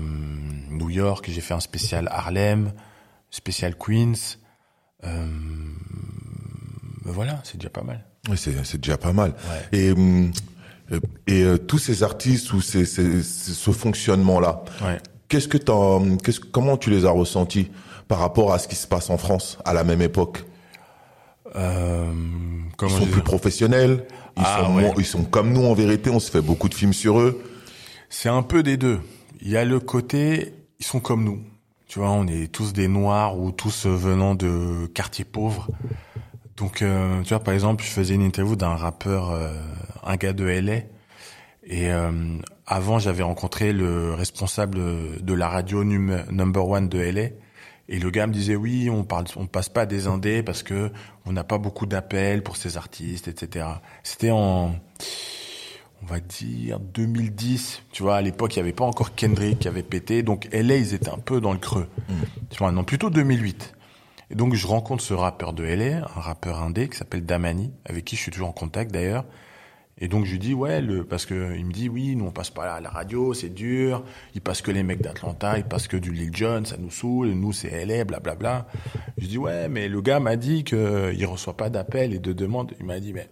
[0.69, 1.30] New York.
[1.30, 2.71] J'ai fait un spécial Harlem,
[3.30, 4.38] spécial Queens.
[5.04, 5.28] Euh,
[7.04, 8.06] voilà, c'est déjà pas mal.
[8.30, 9.32] Oui, c'est c'est déjà pas mal.
[9.71, 9.80] Ouais.
[9.80, 10.32] Et, hum,
[10.91, 14.98] euh, et euh, tous ces artistes ou ces, ces- ces- ce fonctionnement-là, Ouais.
[15.28, 17.71] qu'est-ce que t'as, qu'est-ce, comment tu les as ressentis
[18.08, 20.43] par rapport à ce qui se passe en France à la même époque?
[21.56, 22.12] Euh,
[22.82, 24.06] Ils sont plus professionnels,
[24.38, 24.91] ils, Ah, sont ouais.
[24.98, 27.41] ils sont comme nous en vérité, on se fait beaucoup de films sur eux.
[28.10, 29.00] C'est un peu des deux.
[29.41, 31.41] Il y a le côté, ils sont comme nous.
[31.88, 35.67] Tu vois, on est tous des noirs ou tous venant de quartiers pauvres.
[36.58, 39.54] Donc, euh, tu vois, par exemple, je faisais une interview d'un rappeur, euh,
[40.04, 40.78] un gars de LA.
[41.67, 42.12] Et euh,
[42.65, 44.80] avant, j'avais rencontré le responsable
[45.21, 47.30] de la radio num- number one de LA.
[47.88, 50.91] Et le gars me disait oui, on parle, on passe pas des indés parce que
[51.26, 53.67] on n'a pas beaucoup d'appels pour ces artistes, etc.
[54.04, 54.76] C'était en,
[56.02, 57.84] on va dire 2010.
[57.91, 60.78] Tu vois, à l'époque, il y avait pas encore Kendrick qui avait pété, donc LA,
[60.78, 61.88] ils étaient un peu dans le creux.
[62.50, 63.76] Tu vois, non, plutôt 2008.
[64.32, 68.06] Et donc, je rencontre ce rappeur de LA, un rappeur indé qui s'appelle Damani, avec
[68.06, 69.26] qui je suis toujours en contact d'ailleurs.
[69.97, 72.31] Et donc je lui dis ouais le parce que il me dit oui nous on
[72.31, 74.03] passe pas à la radio c'est dur.
[74.34, 77.29] Il passe que les mecs d'Atlanta il passe que du Lil Jon ça nous saoule
[77.29, 78.67] nous c'est LA blablabla.
[79.17, 82.34] Je dis ouais mais le gars m'a dit que il reçoit pas d'appels et de
[82.34, 82.73] demandes.
[82.79, 83.29] Il m'a dit mais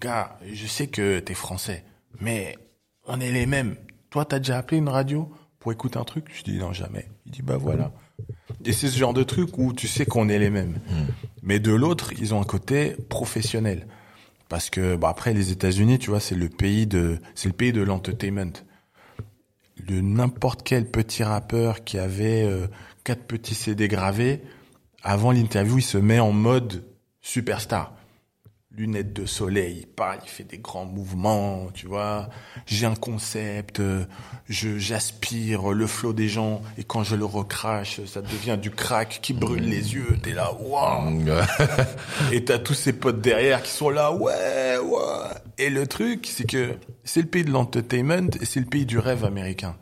[0.00, 1.84] gars je sais que t'es français
[2.20, 2.56] mais
[3.06, 3.76] on est les mêmes.
[4.08, 6.26] Toi t'as déjà appelé une radio pour écouter un truc?
[6.34, 7.10] Je dis non jamais.
[7.26, 7.92] Il dit bah voilà.
[8.64, 10.78] Et c'est ce genre de truc où tu sais qu'on est les mêmes.
[11.42, 13.86] Mais de l'autre, ils ont un côté professionnel.
[14.54, 18.52] Parce que, bah, après, les États-Unis, tu vois, c'est le pays de, c'est l'entertainment.
[19.84, 22.68] De n'importe quel petit rappeur qui avait euh,
[23.02, 24.42] quatre petits CD gravés,
[25.02, 26.84] avant l'interview, il se met en mode
[27.20, 27.96] superstar
[28.76, 32.28] lunettes de soleil, il parle, il fait des grands mouvements, tu vois.
[32.66, 34.04] J'ai un concept, euh,
[34.48, 39.20] je j'aspire le flot des gens et quand je le recrache, ça devient du crack
[39.22, 40.18] qui brûle les yeux.
[40.22, 41.24] T'es là, waouh.
[42.32, 45.28] et t'as tous ces potes derrière qui sont là, ouais, ouais.
[45.58, 48.98] Et le truc, c'est que c'est le pays de l'entertainment et c'est le pays du
[48.98, 49.76] rêve américain.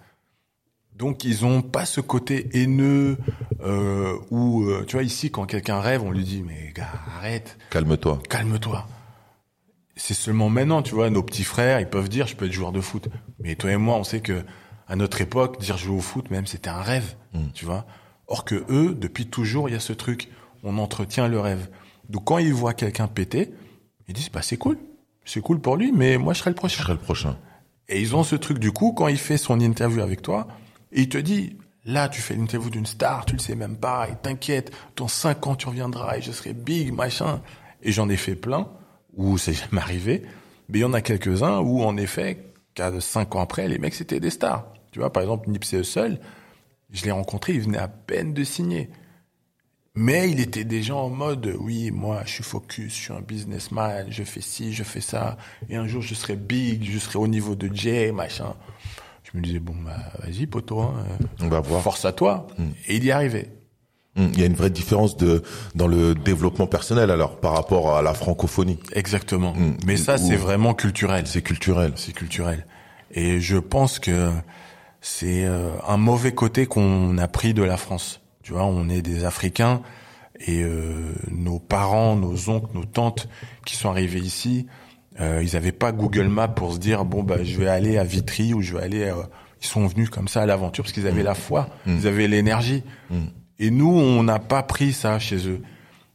[0.96, 3.16] Donc ils ont pas ce côté haineux
[3.62, 7.58] euh, où euh, tu vois ici quand quelqu'un rêve on lui dit mais gars arrête.
[7.70, 8.18] Calme-toi.
[8.28, 8.86] Calme-toi.
[9.96, 12.72] C'est seulement maintenant tu vois nos petits frères ils peuvent dire je peux être joueur
[12.72, 13.08] de foot.
[13.40, 14.44] Mais toi et moi on sait que
[14.86, 17.46] à notre époque dire jouer au foot même c'était un rêve mm.
[17.54, 17.86] tu vois.
[18.26, 20.28] Or que eux depuis toujours il y a ce truc.
[20.62, 21.68] On entretient le rêve.
[22.10, 23.50] Donc quand ils voient quelqu'un péter
[24.08, 24.78] ils disent bah c'est cool.
[25.24, 26.76] C'est cool pour lui mais moi je serai le prochain.
[26.76, 27.38] Je serai le prochain.
[27.88, 30.48] Et ils ont ce truc du coup quand il fait son interview avec toi
[30.92, 34.08] et il te dit, là, tu fais l'interview d'une star, tu le sais même pas,
[34.08, 37.40] et t'inquiète, dans cinq ans, tu reviendras, et je serai big, machin.
[37.82, 38.68] Et j'en ai fait plein,
[39.14, 40.22] où c'est jamais arrivé.
[40.68, 43.94] Mais il y en a quelques-uns où, en effet, qu'à cinq ans après, les mecs,
[43.94, 44.66] c'était des stars.
[44.92, 46.20] Tu vois, par exemple, Nipsey seul,
[46.90, 48.90] je l'ai rencontré, il venait à peine de signer.
[49.94, 54.06] Mais il était déjà en mode, oui, moi, je suis focus, je suis un businessman,
[54.10, 55.36] je fais ci, je fais ça,
[55.68, 58.54] et un jour, je serai big, je serai au niveau de Jay, machin
[59.32, 60.94] je me disais bon bah vas-y poto, hein,
[61.40, 61.82] on va voir.
[61.82, 62.46] Force à toi.
[62.58, 62.64] Mm.
[62.88, 63.50] Et il y arrivait.
[64.16, 64.26] Mm.
[64.34, 65.42] Il y a une vraie différence de
[65.74, 68.78] dans le développement personnel alors par rapport à la francophonie.
[68.92, 69.54] Exactement.
[69.54, 69.76] Mm.
[69.86, 71.26] Mais ça c'est vraiment culturel.
[71.26, 71.92] C'est culturel.
[71.96, 72.66] C'est culturel.
[73.10, 74.30] Et je pense que
[75.00, 78.20] c'est euh, un mauvais côté qu'on a pris de la France.
[78.42, 79.82] Tu vois, on est des Africains
[80.46, 83.28] et euh, nos parents, nos oncles, nos tantes
[83.64, 84.66] qui sont arrivés ici,
[85.18, 88.54] ils n'avaient pas Google Maps pour se dire bon bah je vais aller à Vitry
[88.54, 89.02] ou je vais aller.
[89.04, 89.22] Euh,
[89.62, 91.26] ils sont venus comme ça à l'aventure parce qu'ils avaient mm.
[91.26, 91.96] la foi, mm.
[91.98, 92.82] ils avaient l'énergie.
[93.10, 93.16] Mm.
[93.60, 95.62] Et nous, on n'a pas pris ça chez eux.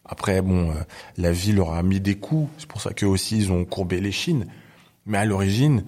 [0.04, 0.74] Après, bon, euh,
[1.18, 2.50] la vie leur a mis des coups.
[2.58, 4.48] C'est pour ça qu'eux aussi, ils ont courbé les chines.
[5.06, 5.86] Mais à l'origine,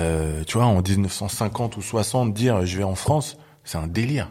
[0.00, 4.30] euh, tu vois, en 1950 ou 60, dire je vais en France, c'est un délire.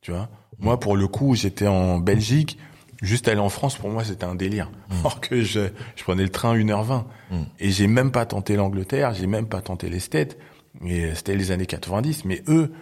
[0.00, 0.28] Tu vois?
[0.58, 2.58] Moi, pour le coup, j'étais en Belgique.
[3.02, 4.70] Juste aller en France, pour moi, c'était un délire.
[4.90, 4.94] Mmh.
[5.04, 7.04] Or que je, je prenais le train 1h20.
[7.30, 7.36] Mmh.
[7.60, 10.36] Et j'ai même pas tenté l'Angleterre, j'ai même pas tenté les States.
[10.84, 12.24] Et c'était les années 90.
[12.24, 12.72] Mais eux,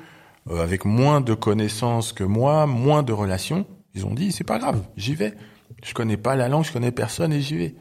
[0.51, 4.59] euh, avec moins de connaissances que moi, moins de relations, ils ont dit, c'est pas
[4.59, 5.35] grave, j'y vais.
[5.83, 7.75] Je connais pas la langue, je connais personne et j'y vais.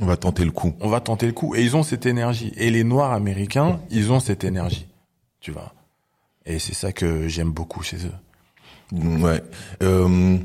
[0.00, 0.74] On va tenter le coup.
[0.80, 1.54] On va tenter le coup.
[1.54, 2.52] Et ils ont cette énergie.
[2.56, 4.86] Et les Noirs américains, ils ont cette énergie.
[5.40, 5.74] Tu vois.
[6.46, 8.14] Et c'est ça que j'aime beaucoup chez eux.
[8.92, 9.42] Ouais.
[9.82, 10.38] Euh,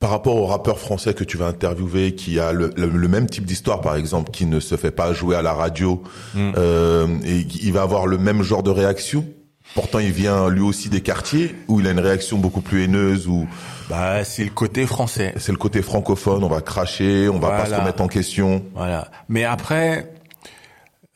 [0.00, 3.82] par rapport au rappeur français que tu vas interviewer, qui a le, même type d'histoire,
[3.82, 6.02] par exemple, qui ne se fait pas jouer à la radio,
[6.34, 6.52] mm.
[6.56, 9.26] euh, et il va avoir le même genre de réaction?
[9.74, 13.28] Pourtant, il vient lui aussi des quartiers où il a une réaction beaucoup plus haineuse.
[13.28, 13.46] Ou
[13.88, 15.32] bah, c'est le côté français.
[15.36, 16.42] C'est le côté francophone.
[16.42, 18.64] On va cracher, on va pas se remettre en question.
[18.74, 19.08] Voilà.
[19.28, 20.12] Mais après,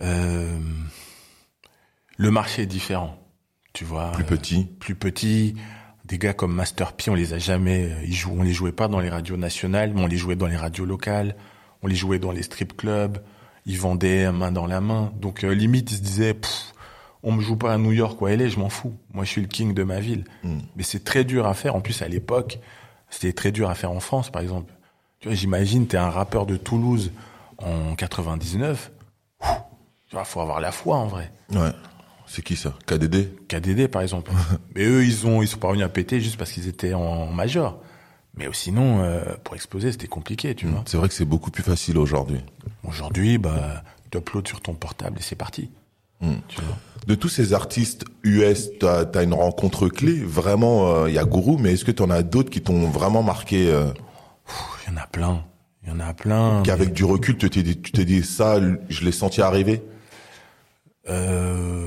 [0.02, 0.56] euh,
[2.16, 3.16] le marché est différent.
[3.72, 4.12] Tu vois.
[4.12, 4.66] Plus petit.
[4.78, 5.56] plus petit
[6.04, 8.72] des gars comme Master P, on les a jamais, euh, ils jouent, on les jouait
[8.72, 11.34] pas dans les radios nationales, mais on les jouait dans les radios locales,
[11.82, 13.18] on les jouait dans les strip clubs,
[13.66, 15.12] ils vendaient main dans la main.
[15.16, 16.36] Donc euh, limite, ils se disaient,
[17.22, 18.94] on me joue pas à New York ou à LA, je m'en fous.
[19.12, 20.24] Moi, je suis le king de ma ville.
[20.42, 20.58] Hmm.
[20.76, 21.74] Mais c'est très dur à faire.
[21.74, 22.58] En plus, à l'époque,
[23.08, 24.72] c'était très dur à faire en France, par exemple.
[25.20, 27.12] Tu vois, j'imagine, t'es un rappeur de Toulouse
[27.56, 28.90] en 99.
[29.40, 29.46] Tu
[30.12, 31.32] vois, faut avoir la foi en vrai.
[31.50, 31.72] Ouais.
[32.26, 32.74] C'est qui ça?
[32.86, 34.32] KDD KDD par exemple.
[34.74, 37.80] Mais eux, ils ont ils sont parvenus à péter juste parce qu'ils étaient en major.
[38.36, 40.82] Mais sinon, euh, pour exploser, c'était compliqué, tu vois.
[40.86, 42.40] C'est vrai que c'est beaucoup plus facile aujourd'hui.
[42.82, 45.70] Aujourd'hui, bah, tu uploads sur ton portable et c'est parti.
[46.20, 46.34] Hmm.
[47.06, 50.14] De tous ces artistes US, tu as, une rencontre clé.
[50.14, 52.88] Vraiment, il euh, y a Guru, mais est-ce que tu en as d'autres qui t'ont
[52.88, 53.92] vraiment marqué Il euh?
[54.88, 55.44] y en a plein.
[55.84, 56.62] Il y en a plein.
[56.64, 58.58] Qu'avec du recul, tu t'es dit, tu t'es dit ça,
[58.88, 59.82] je l'ai senti arriver?
[61.08, 61.86] Euh,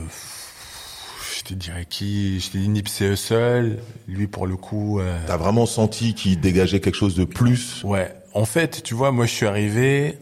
[1.36, 2.39] je te dirais qui?
[2.39, 3.80] Je t'ai dit Nipsey seul.
[4.08, 4.99] Lui, pour le coup.
[4.99, 5.19] Euh...
[5.27, 7.84] T'as vraiment senti qu'il dégageait quelque chose de plus?
[7.84, 8.13] Ouais.
[8.34, 10.17] En fait, tu vois, moi, je suis arrivé.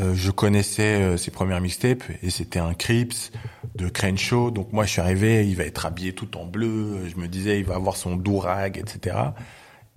[0.00, 3.30] Euh, je connaissais ses premières mixtapes et c'était un Crips
[3.76, 4.50] de Crenshaw.
[4.50, 7.08] Donc moi, je suis arrivé, il va être habillé tout en bleu.
[7.08, 9.16] Je me disais, il va avoir son dourag, etc.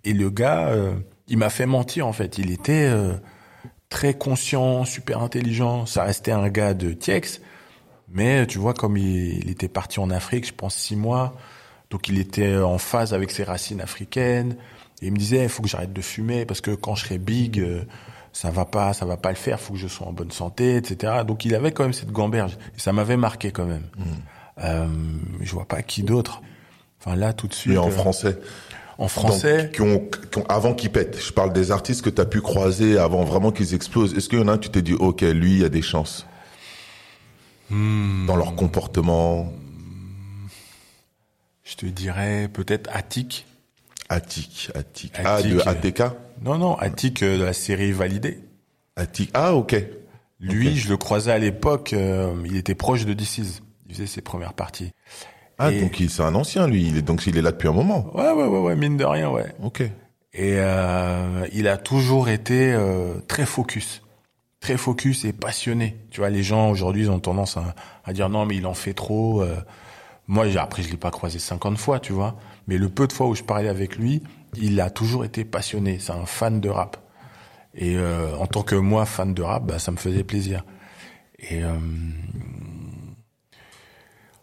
[0.04, 0.72] Et le gars,
[1.28, 2.38] il m'a fait mentir en fait.
[2.38, 2.92] Il était
[3.90, 5.86] très conscient, super intelligent.
[5.86, 7.42] Ça restait un gars de Tiex,
[8.10, 11.36] mais tu vois, comme il, était parti en Afrique, je pense six mois,
[11.90, 14.56] donc il était en phase avec ses racines africaines.
[15.02, 17.18] Et il me disait, il faut que j'arrête de fumer parce que quand je serai
[17.18, 17.84] big, euh,
[18.34, 19.60] ça va pas, ça va pas le faire.
[19.60, 21.24] Faut que je sois en bonne santé, etc.
[21.26, 23.84] Donc il avait quand même cette gamberge et ça m'avait marqué quand même.
[23.98, 24.04] Mm.
[24.64, 24.88] Euh,
[25.42, 26.42] je vois pas qui d'autre.
[27.00, 27.74] Enfin là, tout de suite.
[27.74, 28.40] Mais en euh, français.
[28.98, 29.64] En français.
[29.64, 30.00] Donc, qui ont,
[30.32, 31.20] qui ont- avant qu'ils pètent.
[31.20, 34.16] Je parle des artistes que tu as pu croiser avant vraiment qu'ils explosent.
[34.16, 35.84] Est-ce qu'il y en a un, tu t'es dit, OK, lui, il y a des
[35.84, 36.26] chances?
[37.70, 39.52] Hmm, dans leur comportement
[41.64, 43.46] Je te dirais peut-être Attic.
[44.10, 45.14] Attic, Attic.
[45.24, 46.04] Ah, de euh, ATK
[46.42, 48.40] Non, non, Attic euh, de la série Validé.
[48.96, 49.30] Attic.
[49.34, 49.76] Ah, OK.
[50.40, 51.94] Lui, je le croisais à l'époque.
[51.94, 53.62] euh, il était proche de DC's.
[53.88, 54.92] Il faisait ses premières parties.
[55.58, 56.86] Ah, Et- donc c'est un ancien, lui.
[56.88, 58.10] Il est, donc il est là depuis un moment.
[58.16, 59.46] Ouais, ouais, ouais, ouais, mine de rien, ouais.
[59.62, 59.82] OK.
[60.34, 64.04] Et euh, il a toujours été euh, très focus,
[64.60, 65.98] très focus et passionné.
[66.12, 68.94] Tu vois, les gens aujourd'hui ils ont tendance à, dire non mais il en fait
[68.94, 69.42] trop.
[69.42, 69.58] euh.
[70.30, 72.36] Moi, après je l'ai pas croisé 50 fois, tu vois,
[72.68, 74.22] mais le peu de fois où je parlais avec lui,
[74.58, 76.00] il a toujours été passionné.
[76.00, 76.98] C'est un fan de rap.
[77.74, 80.66] Et euh, en tant que moi fan de rap, bah, ça me faisait plaisir.
[81.40, 81.78] Et euh,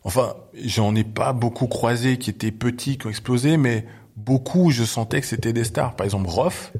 [0.05, 4.85] enfin, j'en ai pas beaucoup croisé qui étaient petits, qui ont explosé, mais beaucoup, je
[4.85, 5.96] sentais que c'était des stars.
[5.96, 6.72] Par exemple, Rof,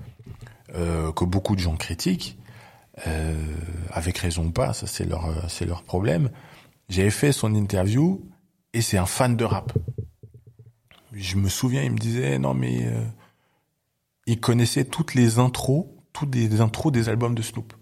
[0.75, 2.38] euh, que beaucoup de gens critiquent,
[3.07, 3.35] euh,
[3.90, 6.30] avec raison ou pas, ça c'est leur, euh, c'est leur problème.
[6.88, 8.24] J'avais fait son interview
[8.72, 9.72] et c'est un fan de rap.
[11.12, 13.04] Je me souviens, il me disait non mais euh,
[14.26, 17.72] il connaissait toutes les intros, toutes les intros des albums de Snoop.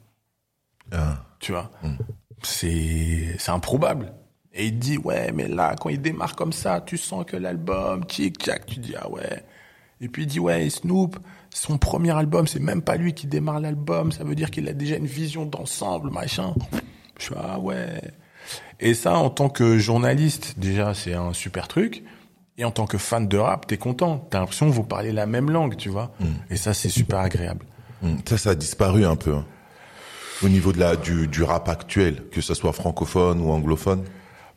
[0.92, 1.25] Ah.
[1.40, 1.96] Tu vois, Mm.
[2.42, 4.12] c'est c'est improbable.
[4.55, 8.05] Et il dit ouais, mais là quand il démarre comme ça, tu sens que l'album
[8.07, 9.44] tic tac, tu dis ah ouais.
[10.03, 11.19] Et puis il dit ouais, Snoop,
[11.55, 14.73] son premier album, c'est même pas lui qui démarre l'album, ça veut dire qu'il a
[14.75, 16.55] déjà une vision d'ensemble, machin.
[17.19, 18.01] Je suis ah ouais.
[18.81, 22.03] Et ça, en tant que journaliste, déjà c'est un super truc.
[22.59, 24.27] Et en tant que fan de rap, t'es content.
[24.29, 26.12] T'as l'impression que vous parlez la même langue, tu vois.
[26.51, 27.65] Et ça, c'est super agréable.
[28.03, 28.17] Hmm.
[28.29, 29.35] Ça, ça a disparu un peu.
[29.35, 29.47] hein.
[30.43, 34.05] Au niveau de la, du, du rap actuel, que ce soit francophone ou anglophone.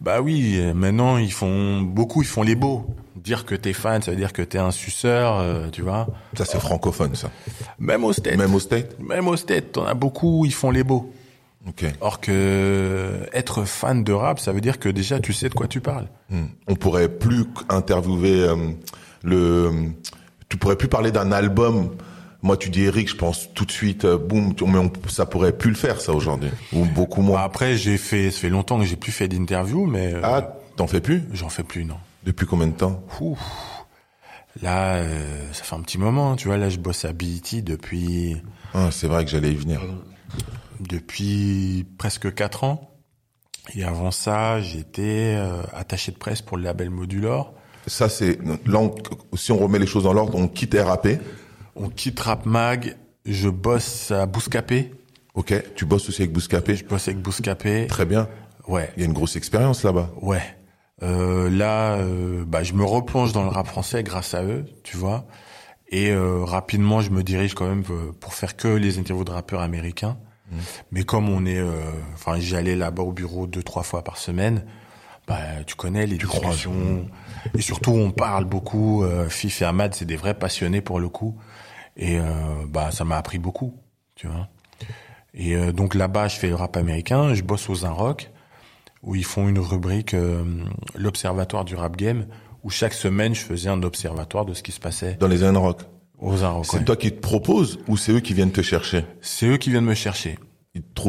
[0.02, 2.86] Bah oui, euh, maintenant ils font beaucoup, ils font les beaux.
[3.16, 6.08] Dire que t'es fan, ça veut dire que t'es un suceur, euh, tu vois.
[6.38, 7.32] Ça, c'est francophone, ça.
[7.80, 10.84] Même au States, Même au State même au States, t'en as beaucoup, ils font les
[10.84, 11.12] beaux.
[11.68, 11.86] Ok.
[12.02, 15.68] Or que être fan de rap, ça veut dire que déjà tu sais de quoi
[15.68, 16.08] tu parles.
[16.30, 16.46] Hmm.
[16.68, 18.56] On pourrait plus interviewer euh,
[19.24, 19.72] le.
[20.48, 21.90] Tu pourrais plus parler d'un album.
[22.46, 24.54] Moi, tu dis Eric, je pense tout de suite, euh, boum.
[24.68, 27.42] Mais on, ça pourrait plus le faire, ça aujourd'hui, ou beaucoup moins.
[27.42, 30.86] après, j'ai fait, ça fait longtemps que j'ai plus fait d'interview, mais euh, Ah, t'en
[30.86, 31.24] fais plus?
[31.34, 31.98] j'en fais plus, non.
[32.24, 33.04] Depuis combien de temps?
[34.62, 36.58] Là, euh, ça fait un petit moment, tu vois.
[36.58, 38.38] Là, je bosse à BET depuis
[38.76, 39.82] ah, C'est vrai que j'allais y venir.
[40.80, 42.92] depuis presque quatre ans.
[43.76, 47.54] Et avant ça, j'étais euh, attaché de presse pour le label Modulor.
[47.88, 48.80] Ça, c'est là.
[48.80, 48.94] on-
[49.36, 51.08] si on remet les choses dans l'ordre, on quitte RAP.
[51.76, 52.96] On quitte Rap Mag.
[53.26, 54.92] Je bosse à Bouscapé.
[55.34, 55.54] Ok.
[55.76, 56.76] Tu bosses aussi avec Bouscapé.
[56.76, 57.88] Je bosse avec Bouscapé.
[57.88, 58.28] Très bien.
[58.68, 60.10] Ouais, Il y a une grosse expérience là-bas.
[60.22, 60.42] ouais.
[61.04, 64.96] Euh, là, euh, bah, je me replonge dans le rap français grâce à eux, tu
[64.96, 65.26] vois.
[65.90, 69.32] Et euh, rapidement, je me dirige quand même euh, pour faire que les interviews de
[69.32, 70.18] rappeurs américains.
[70.92, 71.74] Mais comme on est, euh,
[72.14, 74.64] enfin, j'allais là-bas au bureau deux trois fois par semaine.
[75.28, 77.08] Bah, tu connais les discussions.
[77.58, 79.04] Et surtout, on parle beaucoup.
[79.04, 81.36] Euh, Fif et Ahmad, c'est des vrais passionnés pour le coup.
[81.98, 82.24] Et euh,
[82.68, 83.74] bah, ça m'a appris beaucoup,
[84.16, 84.48] tu vois.
[85.34, 87.34] Et euh, donc là-bas, je fais le rap américain.
[87.34, 88.32] Je bosse aux Rock
[89.06, 90.44] où ils font une rubrique euh,
[90.96, 92.26] l'observatoire du rap game
[92.64, 95.82] où chaque semaine je faisais un observatoire de ce qui se passait Dans les Rock.
[96.18, 96.66] aux Rock.
[96.66, 99.06] C'est toi qui te proposes ou c'est eux qui viennent te chercher?
[99.22, 100.40] C'est eux qui viennent me chercher.
[100.76, 101.02] Ils te-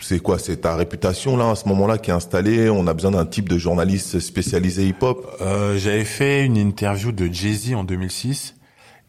[0.00, 2.70] c'est quoi C'est ta réputation là à ce moment-là qui est installée?
[2.70, 5.36] On a besoin d'un type de journaliste spécialisé hip-hop?
[5.42, 8.54] Euh, J'avais fait une interview de Jay-Z en 2006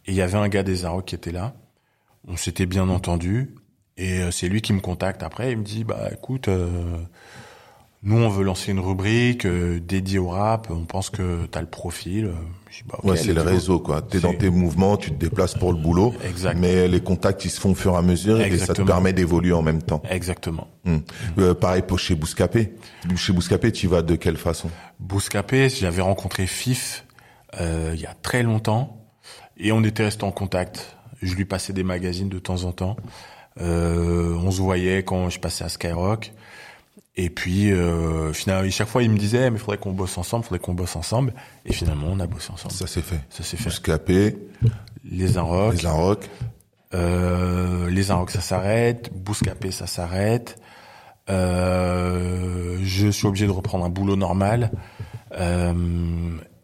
[0.05, 1.55] et il y avait un gars des Arocs qui était là.
[2.27, 3.55] On s'était bien entendu
[3.97, 5.53] et euh, c'est lui qui me contacte après.
[5.53, 6.97] Il me dit bah écoute, euh,
[8.05, 10.67] nous on veut lancer une rubrique euh, dédiée au rap.
[10.69, 12.31] On pense que t'as le profil.
[12.69, 14.01] Je dis, bah, Ouais, c'est le réseau quoi.
[14.01, 16.13] T'es dans tes mouvements, tu te déplaces pour le boulot.
[16.23, 16.57] Exact.
[16.57, 18.87] Mais les contacts ils se font au fur et à mesure et ça te Exactement.
[18.87, 20.01] permet d'évoluer en même temps.
[20.09, 20.67] Exactement.
[20.85, 20.99] Hmm.
[21.39, 22.75] Euh, pareil pour chez Bouscapé.
[23.15, 24.69] Chez Bouscapé, tu y vas de quelle façon?
[24.99, 27.05] Bouscapé, j'avais rencontré Fif
[27.59, 29.01] euh, il y a très longtemps
[29.57, 30.95] et on était restés en contact.
[31.21, 32.97] Je lui passais des magazines de temps en temps.
[33.61, 36.33] Euh, on se voyait quand je passais à Skyrock.
[37.17, 40.59] Et puis, euh, finalement, chaque fois, il me disait, mais faudrait qu'on bosse ensemble, faudrait
[40.59, 41.33] qu'on bosse ensemble.
[41.65, 42.73] Et finalement, on a bossé ensemble.
[42.73, 43.21] Ça s'est fait.
[43.29, 43.69] Ça s'est fait.
[43.69, 44.37] Bouscapé,
[45.09, 46.29] Les Inrocks, les Inrock.
[46.93, 49.11] euh, les Inrocks, ça s'arrête.
[49.13, 50.59] Bouscapé, ça s'arrête.
[51.29, 54.71] Euh, je suis obligé de reprendre un boulot normal.
[55.39, 55.73] Euh,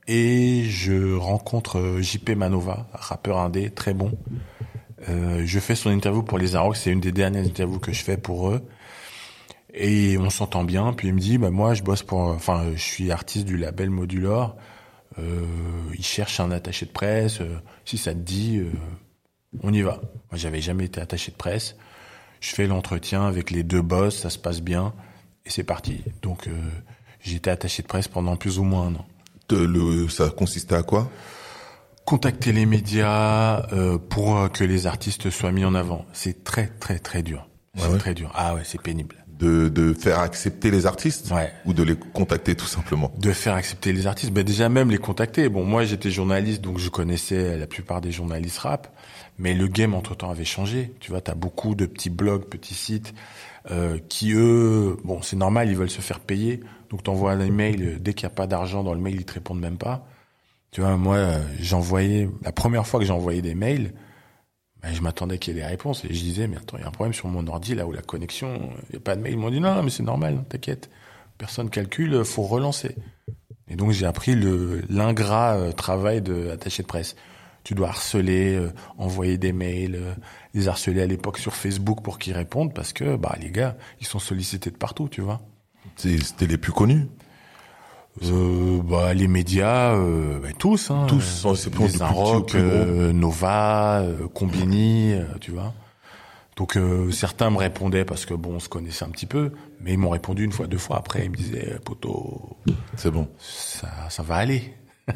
[0.08, 4.12] et je rencontre euh, JP Manova, rappeur indé, très bon.
[5.10, 8.04] Euh, je fais son interview pour les Arocs, c'est une des dernières interviews que je
[8.04, 8.62] fais pour eux.
[9.74, 12.82] Et on s'entend bien, puis il me dit, bah moi je bosse pour, enfin je
[12.82, 14.58] suis artiste du label Modulor,
[15.18, 15.46] euh,
[15.94, 18.70] il cherche un attaché de presse, euh, si ça te dit, euh,
[19.64, 20.02] on y va.
[20.30, 21.78] Moi j'avais jamais été attaché de presse,
[22.42, 24.94] je fais l'entretien avec les deux boss, ça se passe bien,
[25.46, 26.04] et c'est parti.
[26.22, 26.52] Donc euh,
[27.22, 29.06] j'ai été attaché de presse pendant plus ou moins un an.
[29.52, 31.10] Le, ça consistait à quoi?
[32.04, 36.68] Contacter les médias euh, pour euh, que les artistes soient mis en avant, c'est très
[36.68, 37.48] très très dur.
[37.78, 38.32] C'est ouais très dur.
[38.36, 39.21] Ah ouais, c'est pénible.
[39.42, 41.52] De, de faire accepter les artistes Ouais.
[41.66, 43.12] ou de les contacter tout simplement?
[43.18, 45.50] De faire accepter les artistes, ben déjà même les contacter.
[45.50, 48.88] Bon, moi j'étais journaliste, donc je connaissais la plupart des journalistes rap,
[49.40, 50.94] mais le game entre temps avait changé.
[51.00, 53.14] Tu vois, t'as beaucoup de petits blogs, petits sites
[53.72, 57.82] euh, qui eux, bon, c'est normal, ils veulent se faire payer, donc t'envoies un email
[57.84, 60.08] euh, dès qu'il n'y a pas d'argent dans le mail, ils te répondent même pas.
[60.72, 63.94] Tu vois, moi euh, j'envoyais la première fois que j'ai envoyé des mails,
[64.82, 66.84] ben, je m'attendais qu'il y ait des réponses et je disais mais attends, il y
[66.84, 69.22] a un problème sur mon ordi là où la connexion, il n'y a pas de
[69.22, 69.34] mail.
[69.34, 70.90] Ils m'ont dit non, mais c'est normal, t'inquiète,
[71.38, 72.96] personne calcule, faut relancer.
[73.68, 74.36] Et donc j'ai appris
[74.90, 77.16] l'ingrat euh, travail de attaché de presse.
[77.64, 80.14] Tu dois harceler, euh, envoyer des mails, euh,
[80.56, 84.08] les harceler à l'époque sur Facebook pour qu'ils répondent parce que bah les gars, ils
[84.08, 85.42] sont sollicités de partout, tu vois.
[85.96, 87.08] C'était les plus connus.
[88.24, 94.28] Euh, bah les médias, euh, bah, tous, hein, Tous, du les Inrock, euh, Nova, euh,
[94.34, 95.74] Combini, euh, tu vois.
[96.58, 99.94] Donc euh, certains me répondaient parce que bon, on se connaissait un petit peu, mais
[99.94, 100.98] ils m'ont répondu une fois, deux fois.
[100.98, 102.58] Après, ils me disaient, poto,
[102.98, 103.28] C'est bon.
[103.40, 104.74] ça, ça va aller.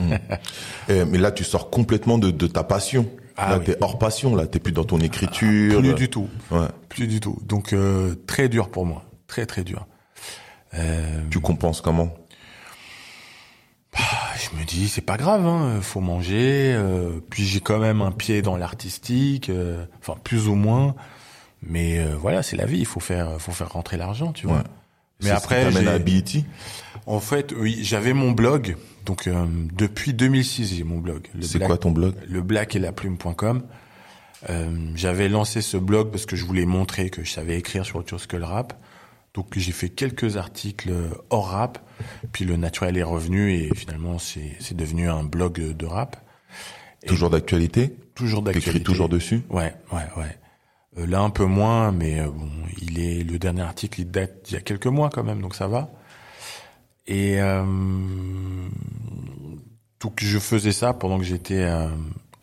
[0.90, 3.08] Eh, mais là, tu sors complètement de, de ta passion.
[3.38, 3.66] Ah là, oui.
[3.66, 4.36] t'es hors passion.
[4.36, 5.80] Là, t'es plus dans ton écriture.
[5.80, 6.28] Plus du tout.
[6.52, 6.68] Ouais.
[6.90, 7.38] Plus du tout.
[7.44, 9.86] Donc euh, très dur pour moi, très très dur.
[10.74, 12.10] Euh, Tu compenses comment?
[14.56, 16.74] Je me dis c'est pas grave, hein, faut manger.
[16.76, 20.96] euh, puis j'ai quand même un pied dans l'artistique, euh, enfin plus ou moins.
[21.62, 22.80] Mais euh, voilà, c'est la vie.
[22.80, 24.58] Il faut faire, faut faire rentrer l'argent, tu vois.
[24.58, 24.64] Ouais.
[25.24, 26.44] Mais après, j'ai- à BET.
[27.06, 28.76] en fait, oui, j'avais mon blog.
[29.06, 31.28] Donc euh, depuis 2006, j'ai mon blog.
[31.42, 32.16] C'est quoi ton blog?
[32.28, 33.64] le black et la plume.com.
[34.50, 37.96] Euh, j'avais lancé ce blog parce que je voulais montrer que je savais écrire sur
[37.98, 38.74] autre chose que le rap.
[39.36, 40.92] Donc j'ai fait quelques articles
[41.30, 41.80] hors rap,
[42.32, 46.18] puis le naturel est revenu et finalement c'est c'est devenu un blog de rap.
[47.04, 47.96] Et Toujours d'actualité?
[48.16, 48.72] Toujours d'actualité.
[48.72, 49.42] T'écris toujours dessus?
[49.50, 50.38] Ouais, ouais, ouais.
[50.98, 52.50] Euh, là un peu moins, mais euh, bon,
[52.82, 55.54] il est le dernier article, il date d'il y a quelques mois quand même, donc
[55.54, 55.92] ça va.
[57.08, 57.64] Et euh,
[60.00, 61.90] donc je faisais ça pendant que j'étais euh,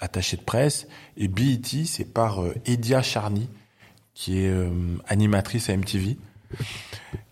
[0.00, 0.87] attaché de presse.
[1.16, 3.48] Et BET, c'est par Edia Charny,
[4.14, 4.70] qui est euh,
[5.09, 6.16] animatrice à MTV,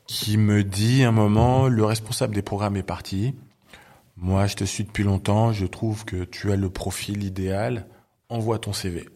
[0.07, 3.35] qui me dit un moment, le responsable des programmes est parti.
[4.17, 7.87] Moi, je te suis depuis longtemps, je trouve que tu as le profil idéal,
[8.29, 9.09] envoie ton CV.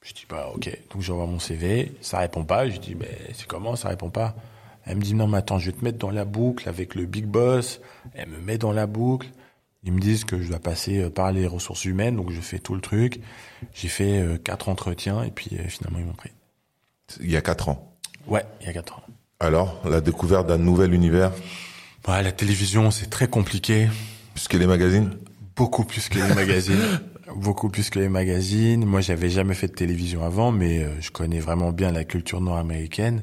[0.00, 3.46] Je dis, bah ok, donc j'envoie mon CV, ça répond pas, je dis, mais c'est
[3.46, 4.36] comment, ça répond pas.
[4.84, 7.04] Elle me dit, non mais attends, je vais te mettre dans la boucle avec le
[7.04, 7.80] big boss,
[8.14, 9.28] elle me met dans la boucle,
[9.82, 12.58] ils me disent que je dois passer euh, par les ressources humaines, donc je fais
[12.58, 13.20] tout le truc,
[13.74, 16.30] j'ai fait euh, quatre entretiens et puis euh, finalement ils m'ont pris.
[17.20, 17.97] Il y a quatre ans.
[18.28, 19.02] Ouais, il y a quatre ans.
[19.40, 21.32] Alors, la découverte d'un nouvel univers,
[22.06, 23.88] Ouais, la télévision, c'est très compliqué.
[24.34, 25.10] puisque les magazines
[25.56, 26.80] Beaucoup plus que les magazines.
[27.36, 28.84] Beaucoup plus que les magazines.
[28.86, 32.40] Moi, j'avais jamais fait de télévision avant, mais euh, je connais vraiment bien la culture
[32.40, 33.22] nord-américaine.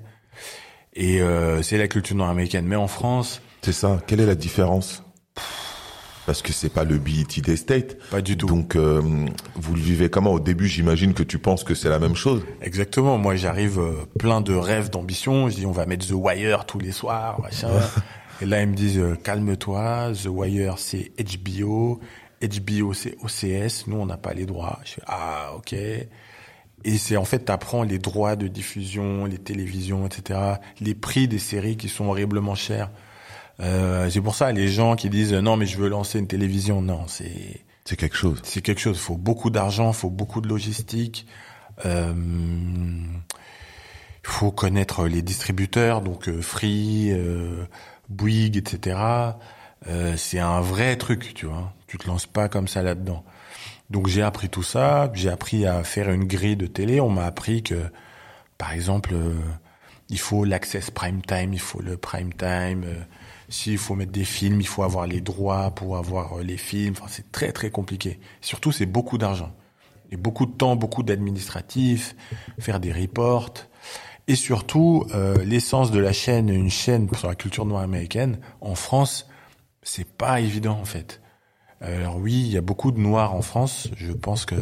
[0.94, 2.66] Et euh, c'est la culture nord-américaine.
[2.68, 4.00] Mais en France, C'est ça.
[4.06, 5.02] Quelle est la différence?
[6.26, 7.98] Parce que c'est pas le BET des States.
[8.10, 8.48] pas du tout.
[8.48, 9.02] Donc, euh,
[9.56, 10.32] vous le vivez comment?
[10.32, 12.44] Au début, j'imagine que tu penses que c'est la même chose.
[12.62, 13.18] Exactement.
[13.18, 15.50] Moi, j'arrive euh, plein de rêves, d'ambitions.
[15.50, 17.70] Je dis, on va mettre The Wire tous les soirs, machin.
[18.42, 20.12] Et là, ils me disent, euh, calme-toi.
[20.14, 22.00] The Wire, c'est HBO.
[22.42, 23.88] HBO, c'est OCS.
[23.88, 24.80] Nous, on n'a pas les droits.
[24.84, 25.74] Je fais, ah, ok.
[25.74, 30.40] Et c'est en fait, t'apprends les droits de diffusion, les télévisions, etc.
[30.80, 32.92] Les prix des séries qui sont horriblement chers.
[33.62, 36.82] Euh, c'est pour ça, les gens qui disent, non, mais je veux lancer une télévision.
[36.82, 38.40] Non, c'est, C'est quelque chose.
[38.44, 38.98] c'est quelque chose.
[39.00, 41.26] Faut beaucoup d'argent, faut beaucoup de logistique.
[41.86, 42.14] Euh,
[44.24, 47.66] il faut connaître les distributeurs, donc euh, Free, euh,
[48.10, 48.98] Bouygues, etc.
[49.88, 51.74] Euh, c'est un vrai truc, tu vois.
[51.88, 53.24] Tu te lances pas comme ça là-dedans.
[53.92, 55.12] Donc j'ai appris tout ça.
[55.14, 57.00] J'ai appris à faire une grille de télé.
[57.00, 57.76] On m'a appris que,
[58.58, 59.34] par exemple, euh,
[60.10, 62.84] il faut l'access prime time, il faut le prime time.
[62.86, 62.96] euh,
[63.50, 66.94] S'il faut mettre des films, il faut avoir les droits pour avoir euh, les films.
[66.98, 68.20] Enfin, c'est très très compliqué.
[68.42, 69.54] Surtout, c'est beaucoup d'argent
[70.12, 72.16] et beaucoup de temps, beaucoup d'administratifs,
[72.60, 73.54] faire des reports.
[74.28, 78.76] Et surtout, euh, l'essence de la chaîne, une chaîne sur la culture noire américaine, en
[78.76, 79.28] France,
[79.84, 81.22] c'est pas évident en fait.
[81.82, 83.90] Alors oui, il y a beaucoup de noirs en France.
[83.96, 84.56] Je pense que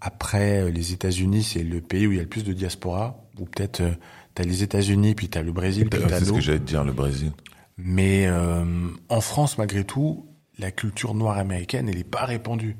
[0.00, 3.24] après les États-Unis, c'est le pays où il y a le plus de diaspora.
[3.38, 3.94] Ou peut-être euh,
[4.34, 6.84] t'as les États-Unis, puis t'as le Brésil, puis t'as C'est ce que j'allais te dire,
[6.84, 7.32] le Brésil.
[7.76, 8.64] Mais euh,
[9.08, 10.26] en France, malgré tout,
[10.58, 12.76] la culture noire américaine, elle est pas répandue.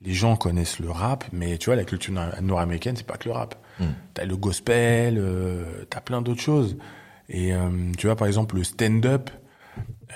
[0.00, 3.28] Les gens connaissent le rap, mais tu vois, la culture noire américaine, c'est pas que
[3.28, 3.56] le rap.
[4.14, 6.76] T'as le gospel, euh, t'as plein d'autres choses.
[7.28, 7.68] Et euh,
[7.98, 9.30] tu vois, par exemple, le stand-up,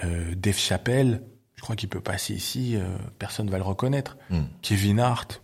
[0.04, 1.22] euh, Dave Chappelle,
[1.56, 2.84] je crois qu'il peut passer ici, euh,
[3.18, 4.16] personne va le reconnaître.
[4.62, 5.42] Kevin Hart,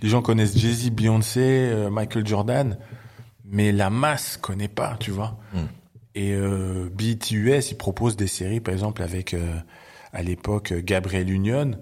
[0.00, 2.78] les gens connaissent Jay-Z, Beyoncé, euh, Michael Jordan,
[3.44, 5.38] mais la masse connaît pas, tu vois.
[6.14, 9.58] Et euh, BET US, il propose des séries, par exemple, avec, euh,
[10.12, 11.72] à l'époque, Gabriel Union.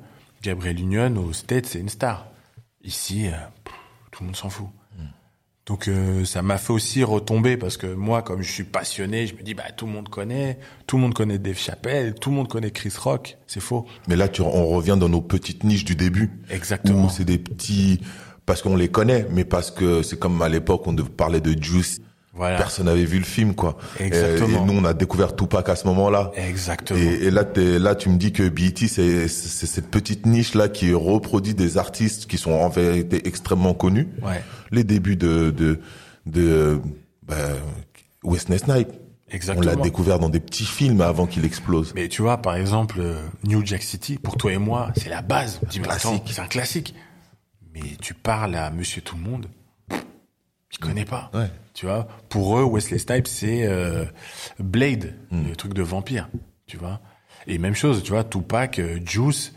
[0.42, 2.28] Gabriel Union, au States, c'est une star.
[2.82, 3.32] Ici, euh,
[3.64, 3.74] pff,
[4.10, 4.68] tout le monde s'en fout.
[5.66, 9.34] Donc euh, ça m'a fait aussi retomber parce que moi, comme je suis passionné, je
[9.34, 10.58] me dis bah tout le monde connaît,
[10.88, 13.86] tout le monde connaît Dave Chappelle, tout le monde connaît Chris Rock, c'est faux.
[14.08, 16.30] Mais là, tu, on revient dans nos petites niches du début.
[16.50, 17.04] Exactement.
[17.04, 18.00] Où c'est des petits,
[18.44, 22.00] parce qu'on les connaît, mais parce que c'est comme à l'époque, on parlait de Juice.
[22.34, 22.56] Voilà.
[22.56, 23.76] Personne n'avait vu le film, quoi.
[24.00, 24.48] Exactement.
[24.48, 26.30] Et, et nous, on a découvert Tupac à ce moment-là.
[26.34, 26.98] Exactement.
[26.98, 31.54] Et, et là, tu me dis que BET, c'est cette petite niche là qui reproduit
[31.54, 34.08] des artistes qui sont en vérité extrêmement connus.
[34.22, 34.42] Ouais.
[34.70, 35.80] Les débuts de de
[36.24, 36.80] de
[37.22, 37.36] bah,
[38.24, 38.92] Wesley Snipes.
[39.30, 39.72] Exactement.
[39.72, 41.92] On l'a découvert dans des petits films avant qu'il explose.
[41.94, 43.14] Mais tu vois, par exemple, euh,
[43.44, 45.60] New Jack City, pour toi et moi, c'est la base.
[45.70, 46.94] C'est un classique.
[47.74, 49.46] Mais tu parles à Monsieur Tout le Monde,
[50.72, 51.30] il connaît pas.
[51.34, 51.50] Ouais.
[51.74, 54.04] Tu vois, pour eux, Wesley Snipes, c'est euh,
[54.58, 56.28] Blade, le truc de vampire.
[56.66, 57.00] Tu vois.
[57.46, 59.52] Et même chose, tu vois, Tupac, euh, Juice,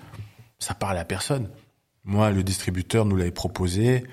[0.60, 1.50] ça parle à personne.
[2.04, 4.04] Moi, le distributeur nous l'avait proposé.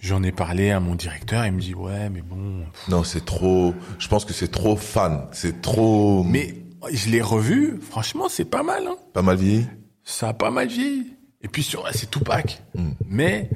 [0.00, 1.44] J'en ai parlé à mon directeur.
[1.46, 2.64] Il me dit, ouais, mais bon.
[2.72, 2.88] pff.
[2.88, 3.74] Non, c'est trop.
[3.98, 5.26] Je pense que c'est trop fan.
[5.32, 6.24] C'est trop.
[6.24, 6.54] Mais
[6.92, 7.78] je l'ai revu.
[7.80, 8.86] Franchement, c'est pas mal.
[8.86, 8.96] Hein.
[9.12, 9.66] pas mal vieilli.
[10.04, 11.14] ça a pas mal vieilli.
[11.42, 12.62] Et puis sur, c'est Tupac.
[13.06, 13.50] Mais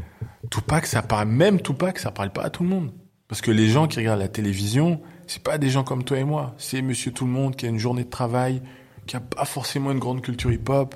[0.50, 2.92] Tupac, ça parle, même Tupac, ça parle pas à tout le monde.
[3.28, 6.24] Parce que les gens qui regardent la télévision, c'est pas des gens comme toi et
[6.24, 6.54] moi.
[6.58, 8.62] C'est monsieur tout le monde qui a une journée de travail,
[9.06, 10.94] qui a pas forcément une grande culture hip-hop,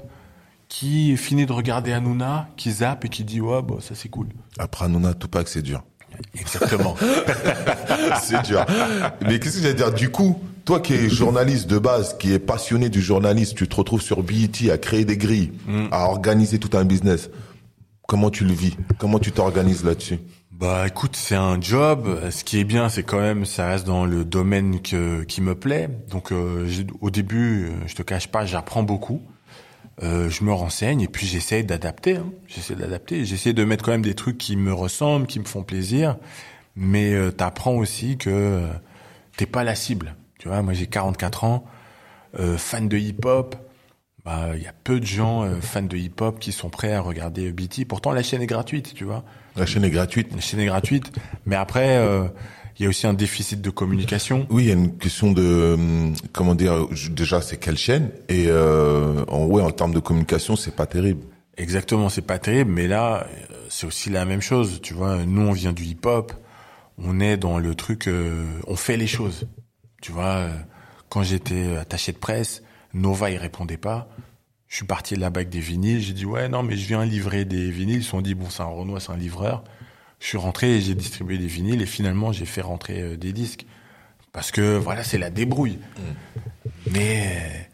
[0.69, 4.29] qui finit de regarder Hanouna, qui zappe et qui dit, ouais, ça c'est cool.
[4.59, 5.83] Après Hanouna, Tupac, c'est dur.
[6.35, 6.97] Exactement.
[8.23, 8.65] c'est dur.
[9.23, 9.93] Mais qu'est-ce que j'allais dire?
[9.93, 13.77] Du coup, toi qui es journaliste de base, qui est passionné du journalisme, tu te
[13.77, 15.53] retrouves sur BET à créer des grilles,
[15.91, 17.31] à organiser tout un business.
[18.09, 18.75] Comment tu le vis?
[18.97, 20.19] Comment tu t'organises là-dessus?
[20.51, 22.09] Bah écoute, c'est un job.
[22.31, 25.55] Ce qui est bien, c'est quand même, ça reste dans le domaine que, qui me
[25.55, 25.91] plaît.
[26.11, 26.67] Donc euh,
[27.03, 29.21] au début, euh, je te cache pas, j'apprends beaucoup.
[30.03, 32.17] Euh, je me renseigne et puis j'essaie d'adapter.
[32.17, 32.33] Hein.
[32.47, 33.27] J'essaie d'adapter.
[33.27, 36.17] J'essaie de mettre quand même des trucs qui me ressemblent, qui me font plaisir.
[36.77, 38.69] Mais euh, t'apprends aussi que euh,
[39.37, 40.17] t'es pas la cible.
[40.39, 41.63] Tu vois, moi j'ai 44 ans,
[42.41, 43.68] euh, fan de hip-hop.
[44.29, 47.01] Bah, il y a peu de gens euh, fans de hip-hop qui sont prêts à
[47.01, 47.87] regarder BT.
[47.87, 49.25] Pourtant, la chaîne est gratuite, tu vois.
[49.57, 50.35] La chaîne est gratuite.
[50.35, 51.11] La chaîne est gratuite,
[51.47, 52.29] mais après, euh,
[52.79, 54.47] il y a aussi un déficit de communication.
[54.51, 56.89] Oui, il y a une question de hum, comment dire.
[57.09, 58.11] Déjà, c'est quelle chaîne?
[58.29, 61.23] Et euh, en ouais, en termes de communication, c'est pas terrible.
[61.57, 63.27] Exactement, c'est pas terrible, mais là,
[63.71, 64.81] c'est aussi la même chose.
[64.83, 66.35] Tu vois, nous, on vient du hip-hop,
[66.99, 69.49] on est dans le truc, euh, on fait les choses.
[70.03, 70.49] Tu vois,
[71.09, 72.63] quand j'étais attaché de presse,
[72.95, 74.09] Nova, il répondait pas.
[74.67, 76.01] Je suis parti là-bas avec des vinyles.
[76.01, 77.99] J'ai dit ouais, non, mais je viens livrer des vinyles.
[77.99, 79.65] Ils se sont dit bon, c'est un Renoir, c'est un livreur.
[80.21, 83.33] Je suis rentré et j'ai distribué des vinyles et finalement j'ai fait rentrer euh, des
[83.33, 83.67] disques
[84.33, 85.79] parce que voilà, c'est la débrouille.
[86.91, 87.67] Mais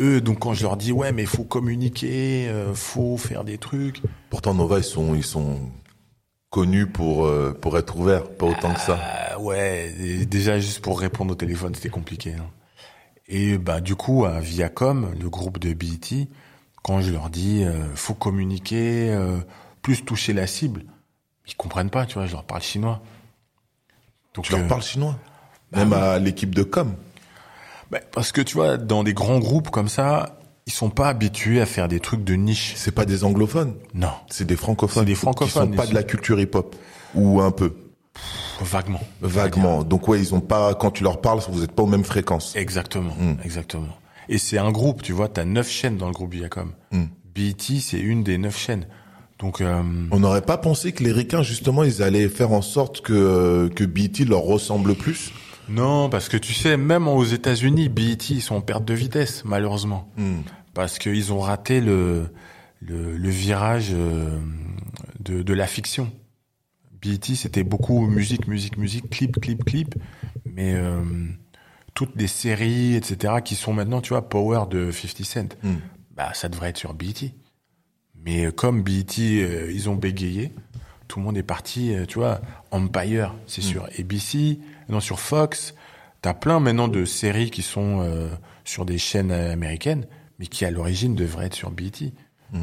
[0.00, 3.44] euh, eux, donc quand je leur dis ouais, mais il faut communiquer, euh, faut faire
[3.44, 4.02] des trucs.
[4.28, 5.60] Pourtant, Nova, ils sont ils sont
[6.50, 8.98] connus pour euh, pour être ouverts, pas autant que ça.
[9.00, 9.92] Ah, ouais,
[10.28, 12.34] déjà juste pour répondre au téléphone, c'était compliqué.
[12.34, 12.46] hein.
[13.28, 16.28] Et bah du coup, à Viacom, le groupe de BET,
[16.82, 19.38] quand je leur dis euh, faut communiquer, euh,
[19.82, 20.84] plus toucher la cible,
[21.46, 23.00] ils comprennent pas, tu vois, je leur parle chinois.
[24.34, 25.16] Donc Tu leur euh, parles chinois,
[25.72, 26.94] même à l'équipe de com.
[27.90, 31.60] bah, parce que tu vois, dans des grands groupes comme ça, ils sont pas habitués
[31.60, 32.74] à faire des trucs de niche.
[32.76, 35.02] C'est pas des anglophones, Non, c'est des francophones.
[35.02, 36.76] C'est des francophones, Qui sont pas de la culture hip-hop
[37.14, 37.74] ou un peu
[38.62, 39.00] vaguement.
[39.20, 39.82] vaguement.
[39.84, 40.74] Donc ouais, ils ont pas.
[40.74, 42.54] Quand tu leur parles, vous êtes pas aux mêmes fréquences.
[42.56, 43.34] Exactement, Hmm.
[43.44, 43.96] exactement.
[44.28, 46.72] Et c'est un groupe, tu vois, t'as neuf chaînes dans le groupe Viacom.
[47.34, 48.86] BET, c'est une des neuf chaînes.
[49.40, 49.82] Donc, euh,
[50.12, 53.84] On n'aurait pas pensé que les ricains, justement, ils allaient faire en sorte que que
[53.84, 55.32] BET leur ressemble plus?
[55.68, 59.42] non, parce que tu sais, même aux États-Unis, BET, ils sont en perte de vitesse,
[59.44, 60.08] malheureusement.
[60.16, 60.40] Hmm.
[60.74, 62.26] Parce qu'ils ont raté le,
[62.80, 64.38] le, le virage euh,
[65.20, 66.10] de, de la fiction.
[67.04, 69.94] BET, c'était beaucoup musique, musique, musique, clip, clip, clip.
[70.44, 71.02] Mais euh,
[71.94, 75.56] toutes les séries, etc., qui sont maintenant, tu vois, Power de 50 Cent.
[75.62, 75.76] Hmm.
[76.16, 77.32] bah ça devrait être sur BET.
[78.24, 80.52] Mais euh, comme BET, euh, ils ont bégayé,
[81.08, 82.40] tout le monde est parti, tu vois,
[82.70, 85.74] Empire, c'est sur ABC, non sur Fox.
[86.24, 88.30] T'as plein maintenant de séries qui sont euh,
[88.64, 90.06] sur des chaînes américaines,
[90.38, 92.14] mais qui à l'origine devraient être sur BET.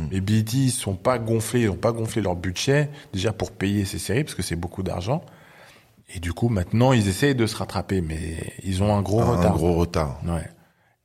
[0.10, 3.84] Les BET, ils sont pas gonflés, ils ont pas gonflé leur budget déjà pour payer
[3.84, 5.22] ces séries parce que c'est beaucoup d'argent.
[6.16, 9.36] Et du coup, maintenant, ils essayent de se rattraper, mais ils ont un gros Un
[9.38, 9.54] retard.
[9.54, 10.22] gros retard.
[10.26, 10.48] Ouais.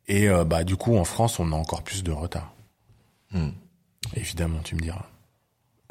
[0.08, 2.54] Et euh, bah du coup, en France, on a encore plus de retard.
[3.32, 3.48] Hmm.
[4.14, 5.06] Évidemment, tu me diras.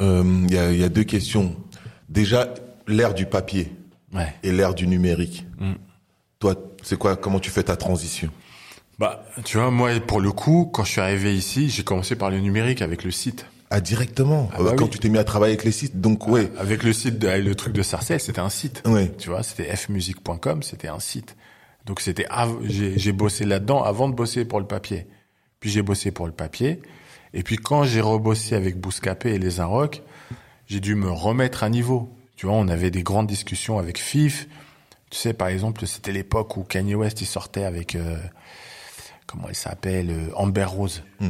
[0.01, 1.53] Euh, Il y, a, il y a deux questions.
[2.07, 2.53] Déjà,
[2.87, 3.71] l'ère du papier
[4.13, 4.33] Ouais.
[4.43, 5.45] et l'ère du numérique.
[5.59, 5.73] Mm.
[6.39, 8.29] Toi, c'est quoi Comment tu fais ta transition?
[8.99, 12.29] Bah, tu vois, moi, pour le coup, quand je suis arrivé ici, j'ai commencé par
[12.29, 13.45] le numérique avec le site.
[13.69, 14.49] Ah, directement.
[14.53, 14.91] Ah bah Quand oui.
[14.91, 16.51] tu t'es mis à travailler avec les sites, donc ouais.
[16.57, 18.83] Avec le site, de, le truc de Sarcelles, c'était un site.
[18.85, 19.11] Ouais.
[19.17, 21.35] Tu vois, c'était fmusique.com, c'était un site.
[21.85, 22.25] Donc c'était,
[22.63, 25.07] j'ai bossé là-dedans avant de bosser pour le papier.
[25.59, 26.81] Puis j'ai bossé pour le papier.
[27.33, 30.01] Et puis quand j'ai rebossé avec Bouscapé et les Inrocks,
[30.67, 32.09] j'ai dû me remettre à niveau.
[32.37, 34.47] Tu vois, on avait des grandes discussions avec FIF.
[35.09, 38.17] Tu sais, par exemple, c'était l'époque où Kanye West il sortait avec euh,
[39.27, 41.03] comment elle s'appelle, euh, Amber Rose.
[41.19, 41.29] Hmm.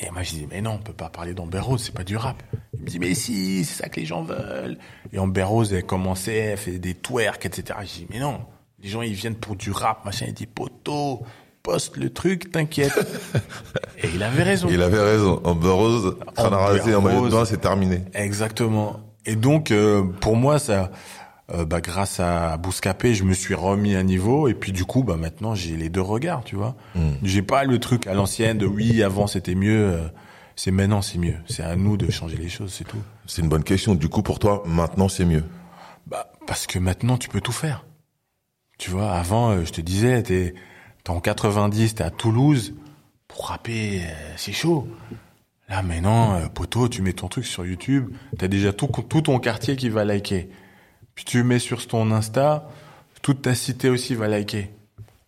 [0.00, 2.16] Et moi, je dis, mais non, on peut pas parler d'Amber Rose, c'est pas du
[2.16, 2.42] rap.
[2.74, 4.78] Il me dit, mais si, c'est ça que les gens veulent.
[5.12, 7.78] Et Amber Rose, elle commençait, elle fait des twerks, etc.
[7.82, 8.40] Je dis, mais non,
[8.82, 10.26] les gens, ils viennent pour du rap, machin.
[10.28, 11.22] Il dit, poteau,
[11.62, 12.92] poste le truc, t'inquiète.
[14.02, 14.68] Et il avait raison.
[14.70, 15.40] Il avait raison.
[15.44, 18.02] Amber Rose, Amber rasé, en maillot de bain, c'est terminé.
[18.14, 19.00] Exactement.
[19.24, 20.90] Et donc, euh, pour moi, ça,
[21.50, 24.48] euh, bah, grâce à Bouscapé, je me suis remis à niveau.
[24.48, 26.76] Et puis, du coup, bah, maintenant, j'ai les deux regards, tu vois.
[27.22, 29.92] J'ai pas le truc à l'ancienne de oui, avant c'était mieux.
[29.92, 30.08] euh,
[30.56, 31.36] c'est maintenant, c'est mieux.
[31.46, 33.02] C'est à nous de changer les choses, c'est tout.
[33.26, 33.94] C'est une bonne question.
[33.94, 35.44] Du coup, pour toi, maintenant, c'est mieux?
[36.06, 37.84] Bah, parce que maintenant, tu peux tout faire.
[38.78, 40.54] Tu vois, avant, euh, je te disais, t'es,
[41.04, 42.74] t'es en 90, t'es à Toulouse.
[43.28, 44.86] Pour rapper, euh, c'est chaud.
[45.68, 49.74] Là, maintenant, poteau, tu mets ton truc sur YouTube, t'as déjà tout, tout ton quartier
[49.74, 50.50] qui va liker.
[51.14, 52.68] Puis tu mets sur ton Insta,
[53.22, 54.70] toute ta cité aussi va liker.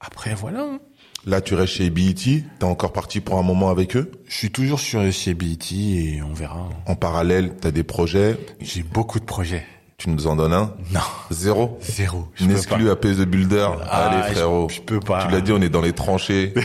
[0.00, 0.60] Après, voilà.
[0.60, 0.78] hein.
[1.26, 2.14] Là, tu restes chez BET.
[2.14, 4.10] T'es encore parti pour un moment avec eux?
[4.28, 6.58] Je suis toujours sur chez BET et on verra.
[6.58, 6.68] hein.
[6.86, 8.36] En parallèle, t'as des projets?
[8.60, 9.64] J'ai beaucoup de projets.
[9.96, 10.74] Tu nous en donnes un?
[10.92, 11.78] Non, Zéro?
[11.80, 12.28] zéro.
[12.34, 12.44] Je
[12.86, 12.92] pas.
[12.92, 13.68] à PS de Builder?
[13.88, 14.68] Ah, Allez, frérot.
[14.68, 15.24] je peux pas.
[15.24, 16.52] Tu l'as dit, on est dans les tranchées.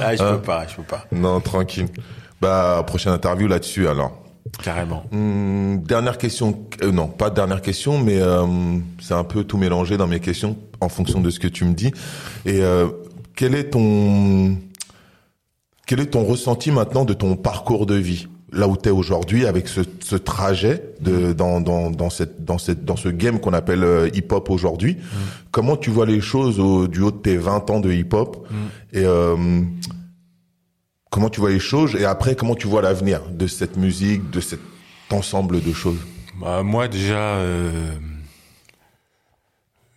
[0.00, 1.04] Ah, je peux pas, je peux pas.
[1.12, 1.88] non, tranquille.
[2.40, 4.21] Bah, prochaine interview là-dessus, alors.
[4.62, 5.04] Carrément.
[5.12, 6.66] Hum, dernière question.
[6.82, 8.46] Euh, non, pas dernière question, mais euh,
[9.00, 11.74] c'est un peu tout mélangé dans mes questions en fonction de ce que tu me
[11.74, 11.92] dis.
[12.44, 12.88] Et euh,
[13.34, 14.56] quel est ton
[15.86, 18.28] quel est ton ressenti maintenant de ton parcours de vie?
[18.52, 22.58] Là où tu es aujourd'hui avec ce, ce trajet de dans dans dans cette dans
[22.58, 24.98] cette dans ce game qu'on appelle euh, hip-hop aujourd'hui
[25.50, 28.46] Comment tu vois les choses au, du haut de tes 20 ans de hip-hop?
[28.92, 29.36] Et euh,
[31.12, 34.40] comment tu vois les choses et après comment tu vois l'avenir de cette musique, de
[34.40, 34.60] cet
[35.10, 36.00] ensemble de choses?
[36.40, 37.92] Bah, moi déjà, euh,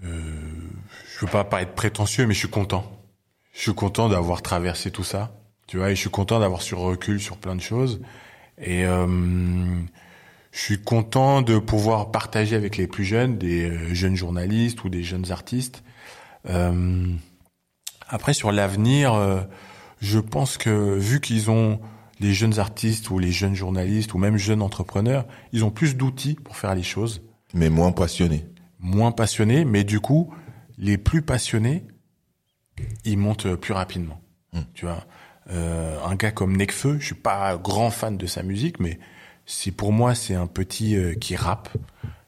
[0.03, 0.09] euh,
[1.15, 2.91] je veux pas paraître prétentieux, mais je suis content.
[3.53, 5.31] Je suis content d'avoir traversé tout ça,
[5.67, 8.01] tu vois, et je suis content d'avoir sur recul sur plein de choses.
[8.57, 9.07] Et euh,
[10.51, 14.89] je suis content de pouvoir partager avec les plus jeunes, des euh, jeunes journalistes ou
[14.89, 15.81] des jeunes artistes.
[16.49, 17.07] Euh,
[18.09, 19.39] après, sur l'avenir, euh,
[20.05, 21.79] je pense que vu qu'ils ont
[22.19, 26.35] les jeunes artistes ou les jeunes journalistes ou même jeunes entrepreneurs, ils ont plus d'outils
[26.35, 28.45] pour faire les choses, mais moins passionné.
[28.79, 30.31] moins passionnés, mais du coup,
[30.77, 31.85] les plus passionnés,
[33.03, 34.21] ils montent plus rapidement.
[34.73, 35.05] Tu vois,
[35.49, 38.99] euh, un gars comme Nekfeu, je suis pas grand fan de sa musique, mais
[39.45, 41.69] c'est pour moi c'est un petit euh, qui rappe,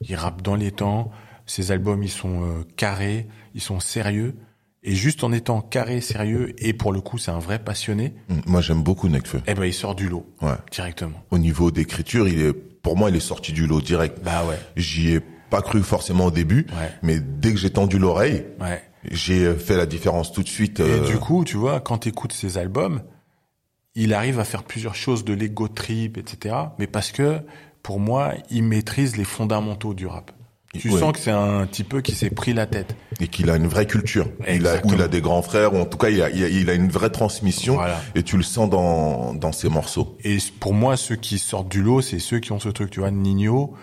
[0.00, 1.10] il rappe dans les temps.
[1.46, 4.36] Ses albums ils sont euh, carrés, ils sont sérieux,
[4.90, 8.40] et juste en étant carré, sérieux, et pour le coup c'est un vrai passionné, Hum,
[8.46, 9.40] Moi, j'aime beaucoup Nekfeu.
[9.46, 10.54] eh ben il sort du lot Ouais.
[10.72, 11.22] directement.
[11.30, 14.18] Au niveau d'écriture, il est, pour moi, il est sorti du lot direct.
[14.24, 15.20] Bah ouais, J'y ai
[15.50, 16.90] pas cru forcément au début, Ouais.
[17.02, 18.82] mais dès que j'ai tendu l'oreille, ouais.
[19.10, 20.80] j'ai fait la différence tout de suite.
[20.80, 23.02] Et euh, du coup, tu vois, quand tu écoutes ses albums,
[23.94, 26.54] il arrive à faire plusieurs choses de l'ego trip, etc.
[26.78, 27.40] Mais parce que,
[27.82, 30.30] pour moi, il maîtrise les fondamentaux du rap.
[30.74, 31.00] Tu Ouais.
[31.00, 32.94] sens que c'est un petit peu qui s'est pris la tête.
[33.20, 34.28] et qu'il a une vraie culture.
[34.48, 36.44] Il a, où il a des grands frères, ou en tout cas, il a, il
[36.44, 38.00] a, il a une vraie transmission, Voilà.
[38.14, 40.16] et tu le sens dans, dans ses morceaux.
[40.22, 42.90] Et pour moi, ceux qui sortent du lot, c'est ceux qui ont ce truc.
[42.90, 43.74] Tu vois, Nino,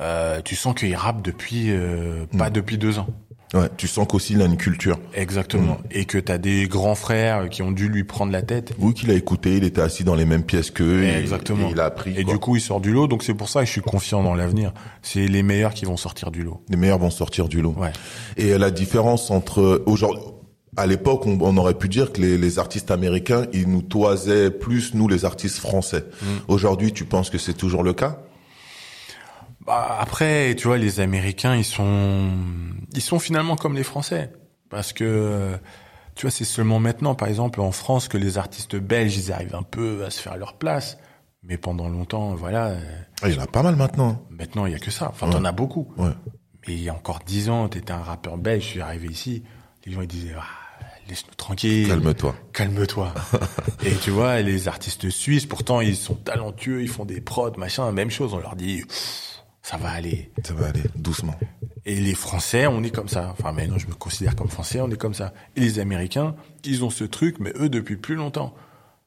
[0.00, 2.52] euh, tu sens qu'il rappe depuis, euh, pas Mm.
[2.54, 3.06] depuis deux ans.
[3.52, 4.98] Ouais, tu sens qu'aussi il a une culture.
[5.14, 5.78] Exactement.
[5.90, 8.72] Et que t'as des grands frères qui ont dû lui prendre la tête.
[8.78, 11.68] Oui, qu'il a écouté, il était assis dans les mêmes pièces qu'eux, et, Exactement.
[11.68, 12.12] et il a appris.
[12.16, 12.32] Et quoi.
[12.34, 13.08] du coup, il sort du lot.
[13.08, 14.72] Donc c'est pour ça que je suis confiant dans l'avenir.
[15.02, 16.60] C'est les meilleurs qui vont sortir du lot.
[16.68, 17.74] les meilleurs vont sortir du lot.
[17.76, 17.92] Ouais.
[18.36, 20.22] Et la différence entre aujourd'hui,
[20.76, 24.52] à l'époque, on, on aurait pu dire que les, les artistes américains, ils nous toisaient
[24.52, 26.04] plus, nous, les artistes français.
[26.46, 28.20] Aujourd'hui, tu penses que c'est toujours le cas?
[29.66, 32.30] Bah, après, tu vois, les Américains, ils sont,
[32.94, 34.32] ils sont finalement comme les Français,
[34.70, 35.58] parce que,
[36.14, 39.54] tu vois, c'est seulement maintenant, par exemple, en France, que les artistes belges, ils arrivent
[39.54, 40.98] un peu à se faire leur place.
[41.42, 42.80] Mais pendant longtemps, voilà, euh,
[43.22, 44.22] Ah, Il y en a pas mal maintenant.
[44.30, 45.08] maintenant, il y a que ça.
[45.10, 45.32] Enfin, Ouais.
[45.32, 45.92] t'en as beaucoup.
[45.96, 46.10] Ouais.
[46.68, 49.42] Mais il y a encore dix ans, t'étais un rappeur belge, je suis arrivé ici,
[49.86, 50.44] les gens, ils disaient, ah,
[51.08, 51.88] laisse-nous tranquille.
[51.88, 52.34] Calme-toi.
[52.52, 53.14] Calme-toi.
[53.84, 57.90] et tu vois, les artistes suisses, pourtant, ils sont talentueux, ils font des prods, machin,
[57.92, 58.34] même chose.
[58.34, 59.29] On leur dit, Pff,
[59.62, 60.30] ça va aller.
[60.44, 61.34] Ça va aller doucement.
[61.84, 63.34] Et les Français, on est comme ça.
[63.38, 65.32] Enfin, maintenant, je me considère comme Français, on est comme ça.
[65.56, 66.34] Et les Américains,
[66.64, 68.54] ils ont ce truc, mais eux, depuis plus longtemps.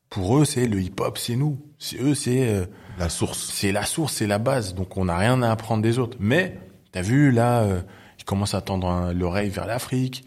[0.10, 1.60] Pour eux, c'est le hip-hop, c'est nous.
[1.80, 2.66] C'est eux, c'est euh,
[2.99, 3.51] La source.
[3.51, 4.76] c'est la source, c'est la base.
[4.76, 6.18] Donc, on n'a rien à apprendre des autres.
[6.20, 6.60] Mais,
[6.91, 7.82] t'as vu, là, euh,
[8.20, 10.24] ils commencent à tendre l'oreille vers l'Afrique.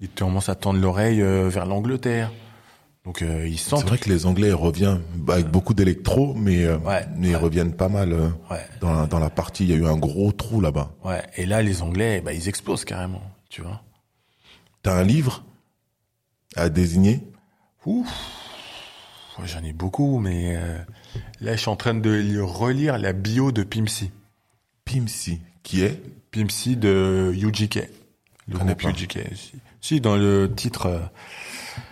[0.00, 2.30] Ils commencent à tendre l'oreille euh, vers l'Angleterre.
[3.08, 7.06] Donc, euh, ils C'est vrai que les Anglais reviennent avec beaucoup d'électro, mais, euh, Ouais,
[7.16, 9.64] mais ils reviennent pas mal euh, Ouais, dans, la, dans la partie.
[9.64, 10.92] Il y a eu un gros trou là-bas.
[11.06, 11.22] ouais.
[11.38, 13.22] Et là, les Anglais, bah, ils explosent carrément.
[13.48, 13.82] Tu vois.
[14.82, 15.42] T'as un livre
[16.54, 17.22] à désigner?
[17.86, 18.06] Ouf.
[19.42, 20.76] J'en ai beaucoup, mais euh,
[21.40, 24.10] là, je suis en train de li- relire la bio de Pimsy.
[24.84, 26.02] Pimsy, qui est?
[26.30, 27.88] Pimsy de UGK.
[28.48, 28.82] Le groupe.
[28.82, 29.18] UGK.
[29.34, 31.00] Si, Si, dans le titre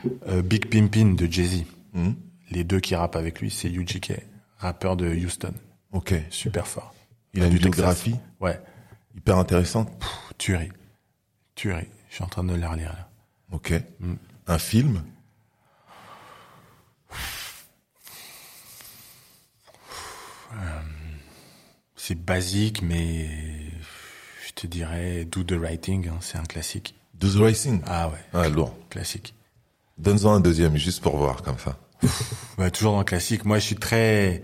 [0.07, 1.65] euh, euh, Big Pimpin de Jay-Z.
[1.93, 2.13] Hmm
[2.51, 4.13] Les deux qui rappent avec lui, c'est UGK,
[4.59, 5.55] rappeur de Houston.
[5.93, 6.15] Ok.
[6.31, 6.95] Super fort.
[7.35, 8.61] Il a une biographie Ouais,
[9.15, 9.91] hyper intéressante.
[9.99, 10.73] Pff, tuerie.
[11.55, 11.89] Tuerie.
[12.11, 13.09] Je suis en train de la relire là.
[13.53, 13.73] Ok.
[14.01, 14.15] Hmm.
[14.47, 15.03] Un film
[21.97, 23.29] C'est basique, mais
[24.47, 26.95] je te dirais Do the Writing, hein, c'est un classique.
[27.15, 28.77] Do the Racing Ah ouais, Ah, lourd.
[28.91, 29.35] classique.
[29.99, 31.77] Donne-en un deuxième, juste pour voir, comme ça.
[32.59, 33.45] Ouais, toujours dans le classique.
[33.45, 34.43] Moi, je suis très,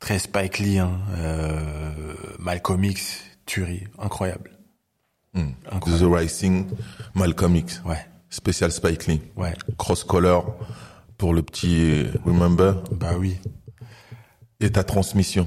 [0.00, 0.98] très Spike Lee, hein.
[1.16, 4.50] euh, Malcolm X, tuerie, incroyable.
[5.34, 5.50] Hmm.
[5.70, 6.04] Incroyable.
[6.04, 6.66] the Racing,
[7.14, 9.20] Malcolm X, Ouais, spécial Spike Lee.
[9.36, 10.56] ouais, Cross Color
[11.18, 12.82] pour le petit Remember.
[12.92, 13.36] bah oui.
[14.60, 15.44] Et ta transmission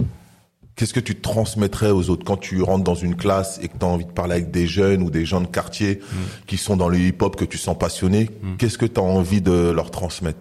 [0.79, 3.83] Qu'est-ce que tu transmettrais aux autres quand tu rentres dans une classe et que tu
[3.83, 5.99] as envie de parler avec des jeunes ou des gens de quartier
[6.47, 9.71] qui sont dans le hip-hop que tu sens passionnés Qu'est-ce que tu as envie de
[9.71, 10.39] leur transmettre?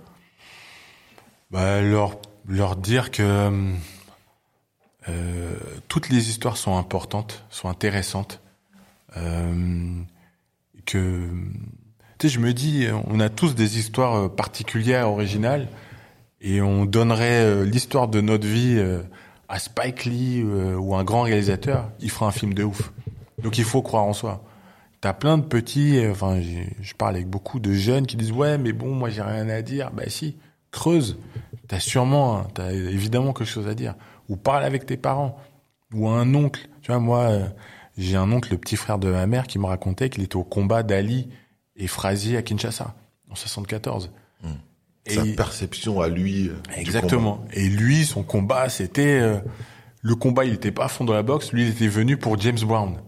[1.51, 3.51] Bah, leur, leur dire que
[5.09, 5.57] euh,
[5.89, 8.41] toutes les histoires sont importantes, sont intéressantes.
[9.17, 9.93] Euh,
[10.87, 11.29] que
[12.21, 15.67] tu sais, je me dis, on a tous des histoires euh, particulières, originales,
[16.41, 19.03] et on donnerait l'histoire de notre vie euh,
[19.49, 22.93] à Spike Lee euh, ou un grand réalisateur, il fera un film de ouf.
[23.43, 24.45] Donc il faut croire en soi.
[25.01, 28.59] T'as plein de petits, euh, enfin, je parle avec beaucoup de jeunes qui disent ouais,
[28.59, 29.91] mais bon, moi j'ai rien à dire.
[29.93, 30.37] Bah si,
[30.71, 31.19] creuse.
[31.69, 33.95] T'as sûrement, hein, t'as évidemment quelque chose à dire.
[34.29, 35.39] Ou parle avec tes parents
[35.93, 36.69] ou un oncle.
[36.83, 37.47] Tu vois, moi, euh,
[37.97, 40.45] j'ai un oncle, le petit frère de ma mère, qui me racontait qu'il était au
[40.45, 41.29] combat d'Ali
[41.77, 42.95] et Frazier à Kinshasa
[43.31, 44.11] en 74.
[45.09, 46.49] Et Sa perception à lui.
[46.49, 47.45] euh, Exactement.
[47.53, 49.39] Et lui, son combat, c'était euh,
[50.03, 50.45] le combat.
[50.45, 51.53] Il était pas à fond dans la boxe.
[51.53, 52.99] Lui, il était venu pour James Brown.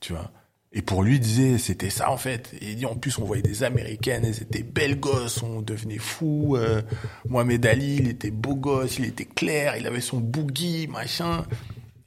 [0.00, 0.30] Tu vois.
[0.76, 2.52] Et pour lui, il disait, c'était ça en fait.
[2.60, 5.98] Et il dit, en plus, on voyait des Américaines, elles étaient belles gosses, on devenait
[5.98, 6.56] fou.
[6.56, 6.82] Euh,
[7.28, 11.44] Mohamed Ali, il était beau gosse, il était clair, il avait son boogie, machin.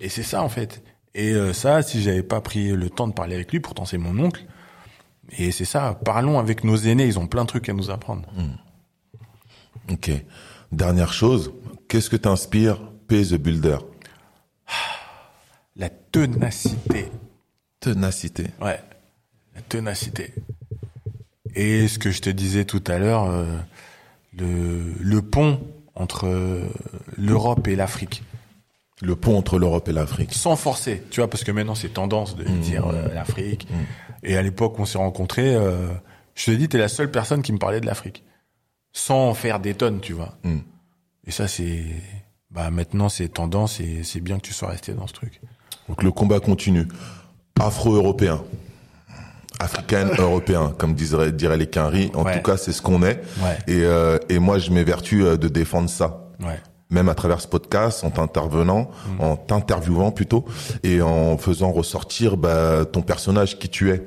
[0.01, 0.83] Et c'est ça en fait.
[1.15, 3.97] Et euh, ça, si j'avais pas pris le temps de parler avec lui, pourtant c'est
[3.97, 4.45] mon oncle.
[5.37, 5.97] Et c'est ça.
[6.05, 8.27] Parlons avec nos aînés, ils ont plein de trucs à nous apprendre.
[8.35, 8.47] combat.
[9.91, 10.11] Ok.
[10.71, 11.51] Dernière chose,
[11.87, 13.77] qu'est-ce que t'inspire P the Builder
[15.75, 17.07] La ténacité.
[17.79, 18.47] Ténacité.
[18.61, 18.79] Ouais,
[19.55, 20.33] la ténacité.
[21.55, 23.45] Et ce que je te disais tout à l'heure, euh,
[24.37, 25.61] le, le pont
[25.95, 26.67] entre euh,
[27.17, 28.23] l'Europe et l'Afrique,
[29.01, 30.33] Le pont entre l'Europe et l'Afrique.
[30.33, 33.67] sans forcer, tu vois, parce que maintenant c'est tendance de dire euh, l'Afrique.
[34.23, 35.87] Et à l'époque où on s'est rencontrés, euh,
[36.35, 38.23] je te dis, t'es la seule personne qui me parlait de l'Afrique,
[38.97, 40.33] sans en faire des tonnes, tu vois.
[40.43, 40.57] Mm.
[41.27, 41.83] Et ça c'est,
[42.51, 45.39] bah maintenant c'est tendance et c'est bien que tu sois resté dans ce truc.
[45.87, 46.87] Donc le combat continue.
[47.59, 48.43] Afro-européen.
[49.59, 52.11] Africain européen, comme dirait, diraient les Quinri.
[52.13, 52.37] En Ouais.
[52.37, 53.21] tout cas, c'est ce qu'on est.
[53.41, 53.57] Ouais.
[53.67, 56.27] Et, euh, et moi, je m'évertue euh, de défendre ça.
[56.39, 56.59] Ouais.
[56.89, 60.45] Même à travers ce podcast, en t'intervenant, en t'interviewant plutôt,
[60.83, 64.03] et en faisant ressortir bah, ton personnage, qui tu es,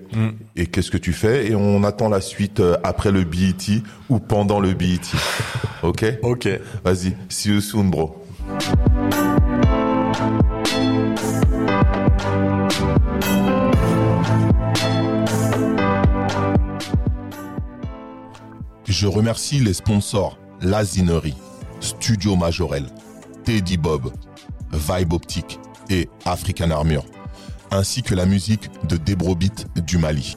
[0.56, 1.48] et qu'est-ce que tu fais?
[1.48, 5.00] Et on attend la suite euh, après le BET ou pendant le BET.
[5.82, 6.04] Ok?
[6.22, 6.46] Ok.
[6.84, 8.14] Vas-y, see you soon, bro.
[18.84, 21.36] Je remercie les sponsors Lazinerie,
[21.80, 22.86] Studio Majorel,
[23.44, 24.12] Teddy Bob,
[24.72, 25.58] Vibe Optique
[25.88, 27.04] et African Armure,
[27.70, 30.36] ainsi que la musique de Debrobit du Mali.